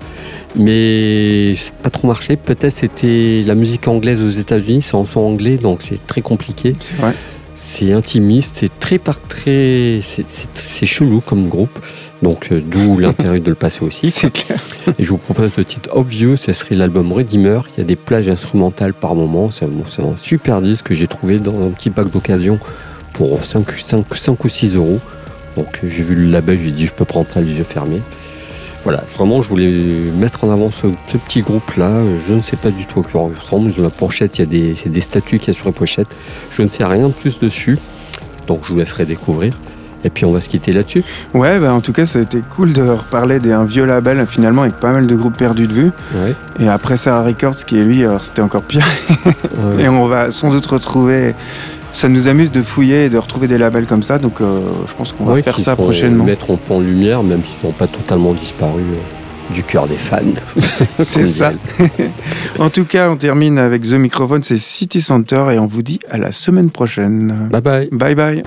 mais 0.55 1.55
c'est 1.57 1.73
pas 1.75 1.89
trop 1.89 2.07
marché. 2.07 2.35
Peut-être 2.35 2.75
c'était 2.75 3.43
la 3.45 3.55
musique 3.55 3.87
anglaise 3.87 4.21
aux 4.23 4.29
États-Unis, 4.29 4.81
c'est 4.81 4.95
en 4.95 5.05
son 5.05 5.21
anglais, 5.21 5.57
donc 5.57 5.79
c'est 5.81 6.05
très 6.05 6.21
compliqué. 6.21 6.75
C'est 6.79 6.95
vrai. 6.97 7.13
C'est 7.57 7.93
intimiste, 7.93 8.57
c'est 8.59 8.79
très 8.79 8.97
par 8.97 9.17
très, 9.21 9.99
c'est- 10.01 10.85
chelou 10.85 11.21
comme 11.21 11.47
groupe. 11.47 11.79
Donc 12.21 12.49
euh, 12.51 12.61
d'où 12.65 12.97
l'intérêt 12.99 13.39
de 13.39 13.47
le 13.49 13.55
passer 13.55 13.83
aussi. 13.83 14.11
C'est 14.11 14.31
clair. 14.31 14.59
Et 14.99 15.03
je 15.05 15.09
vous 15.09 15.17
propose 15.17 15.51
le 15.57 15.63
titre 15.63 15.89
Obvious, 15.93 16.35
ce 16.37 16.51
serait 16.51 16.75
l'album 16.75 17.13
Redeemer. 17.13 17.61
Il 17.75 17.79
y 17.79 17.83
a 17.83 17.85
des 17.85 17.95
plages 17.95 18.27
instrumentales 18.27 18.93
par 18.93 19.15
moment. 19.15 19.51
C'est 19.51 19.65
un, 19.65 19.69
c'est 19.89 20.01
un 20.03 20.17
super 20.17 20.61
disque 20.61 20.87
que 20.87 20.93
j'ai 20.93 21.07
trouvé 21.07 21.39
dans 21.39 21.59
un 21.61 21.69
petit 21.71 21.89
bac 21.89 22.11
d'occasion 22.11 22.59
pour 23.13 23.45
5, 23.45 23.65
5, 23.81 24.05
5 24.13 24.43
ou 24.43 24.49
6 24.49 24.75
euros. 24.75 24.99
Donc 25.55 25.79
euh, 25.83 25.87
j'ai 25.89 26.03
vu 26.03 26.15
le 26.15 26.29
label, 26.29 26.59
j'ai 26.61 26.71
dit 26.71 26.85
je 26.87 26.93
peux 26.93 27.05
prendre 27.05 27.27
ça 27.31 27.39
les 27.39 27.53
yeux 27.53 27.63
fermés. 27.63 28.01
Voilà, 28.85 29.03
vraiment 29.17 29.41
je 29.41 29.49
voulais 29.49 29.67
mettre 30.15 30.43
en 30.43 30.51
avant 30.51 30.69
ce, 30.69 30.85
ce 31.07 31.17
petit 31.17 31.41
groupe 31.41 31.73
là. 31.75 31.89
Je 32.25 32.35
ne 32.35 32.41
sais 32.41 32.55
pas 32.55 32.69
du 32.69 32.85
tout 32.85 32.99
à 32.99 33.03
quoi 33.03 33.29
il 33.33 33.37
ressemble. 33.37 33.71
La 33.79 33.89
pochette, 33.89 34.37
il 34.37 34.41
y 34.41 34.43
a 34.43 34.45
des, 34.45 34.75
c'est 34.75 34.89
des 34.89 35.01
statues 35.01 35.39
qu'il 35.39 35.47
y 35.47 35.51
a 35.51 35.53
sur 35.55 35.65
la 35.65 35.71
pochette. 35.71 36.07
Je 36.51 36.61
ne 36.61 36.67
sais 36.67 36.85
rien 36.85 37.07
de 37.07 37.13
plus 37.13 37.39
dessus. 37.39 37.79
Donc 38.47 38.61
je 38.63 38.73
vous 38.73 38.79
laisserai 38.79 39.05
découvrir. 39.05 39.57
Et 40.03 40.11
puis 40.11 40.23
on 40.23 40.31
va 40.31 40.39
se 40.39 40.47
quitter 40.47 40.71
là-dessus. 40.71 41.03
Ouais, 41.33 41.59
bah 41.59 41.73
en 41.73 41.81
tout 41.81 41.91
cas, 41.91 42.05
ça 42.05 42.19
a 42.19 42.21
été 42.21 42.43
cool 42.55 42.73
de 42.73 42.83
reparler 42.83 43.39
d'un 43.39 43.65
vieux 43.65 43.85
label 43.85 44.23
finalement 44.27 44.61
avec 44.61 44.79
pas 44.79 44.91
mal 44.91 45.07
de 45.07 45.15
groupes 45.15 45.35
perdus 45.35 45.65
de 45.65 45.73
vue. 45.73 45.91
Ouais. 46.13 46.35
Et 46.59 46.67
après 46.67 46.95
ça, 46.95 47.23
Records 47.23 47.65
qui 47.65 47.79
est 47.79 47.83
lui, 47.83 48.03
alors 48.03 48.23
c'était 48.23 48.43
encore 48.43 48.61
pire. 48.61 48.85
Ouais. 49.25 49.33
Et 49.85 49.89
on 49.89 50.05
va 50.05 50.29
sans 50.29 50.51
doute 50.51 50.67
retrouver 50.67 51.33
ça 51.95 52.09
nous 52.09 52.27
amuse 52.27 52.51
de 52.51 52.61
fouiller 52.61 53.05
et 53.05 53.09
de 53.09 53.17
retrouver 53.17 53.47
des 53.47 53.57
labels 53.57 53.87
comme 53.87 54.03
ça. 54.03 54.19
Donc 54.19 54.41
euh, 54.41 54.59
je 54.87 54.93
pense 54.93 55.13
qu'on 55.13 55.25
va 55.25 55.41
faire 55.41 55.59
ça 55.59 55.75
prochainement. 55.75 56.25
Mettre 56.25 56.51
en, 56.51 56.59
en 56.69 56.79
lumière, 56.79 57.23
même 57.23 57.43
s'ils 57.43 57.65
n'ont 57.65 57.73
pas 57.73 57.87
totalement 57.87 58.33
disparu 58.33 58.81
euh, 58.81 59.53
du 59.53 59.63
cœur 59.63 59.87
des 59.87 59.95
fans. 59.97 60.19
C'est 60.99 61.25
ça. 61.25 61.53
en 62.59 62.69
tout 62.69 62.85
cas, 62.85 63.09
on 63.09 63.15
termine 63.15 63.57
avec 63.57 63.83
The 63.83 63.93
Microphone, 63.93 64.43
c'est 64.43 64.57
City 64.57 65.01
Center 65.01 65.45
et 65.51 65.59
on 65.59 65.67
vous 65.67 65.81
dit 65.83 65.99
à 66.09 66.17
la 66.17 66.31
semaine 66.31 66.69
prochaine. 66.69 67.47
Bye 67.51 67.61
bye. 67.61 67.89
Bye 67.91 68.15
bye. 68.15 68.43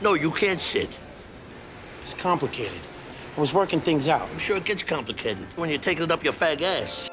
No, 0.00 0.14
you 0.14 0.30
can't 0.30 0.60
sit. 0.60 0.88
It's 2.02 2.14
complicated. 2.14 2.80
I 3.36 3.40
was 3.40 3.52
working 3.52 3.80
things 3.80 4.08
out. 4.08 4.28
I'm 4.30 4.38
sure 4.38 4.56
it 4.56 4.64
gets 4.64 4.82
complicated 4.82 5.46
when 5.56 5.70
you're 5.70 5.78
taking 5.78 6.04
it 6.04 6.10
up 6.12 6.22
your 6.22 6.32
fag 6.32 6.62
ass. 6.62 7.08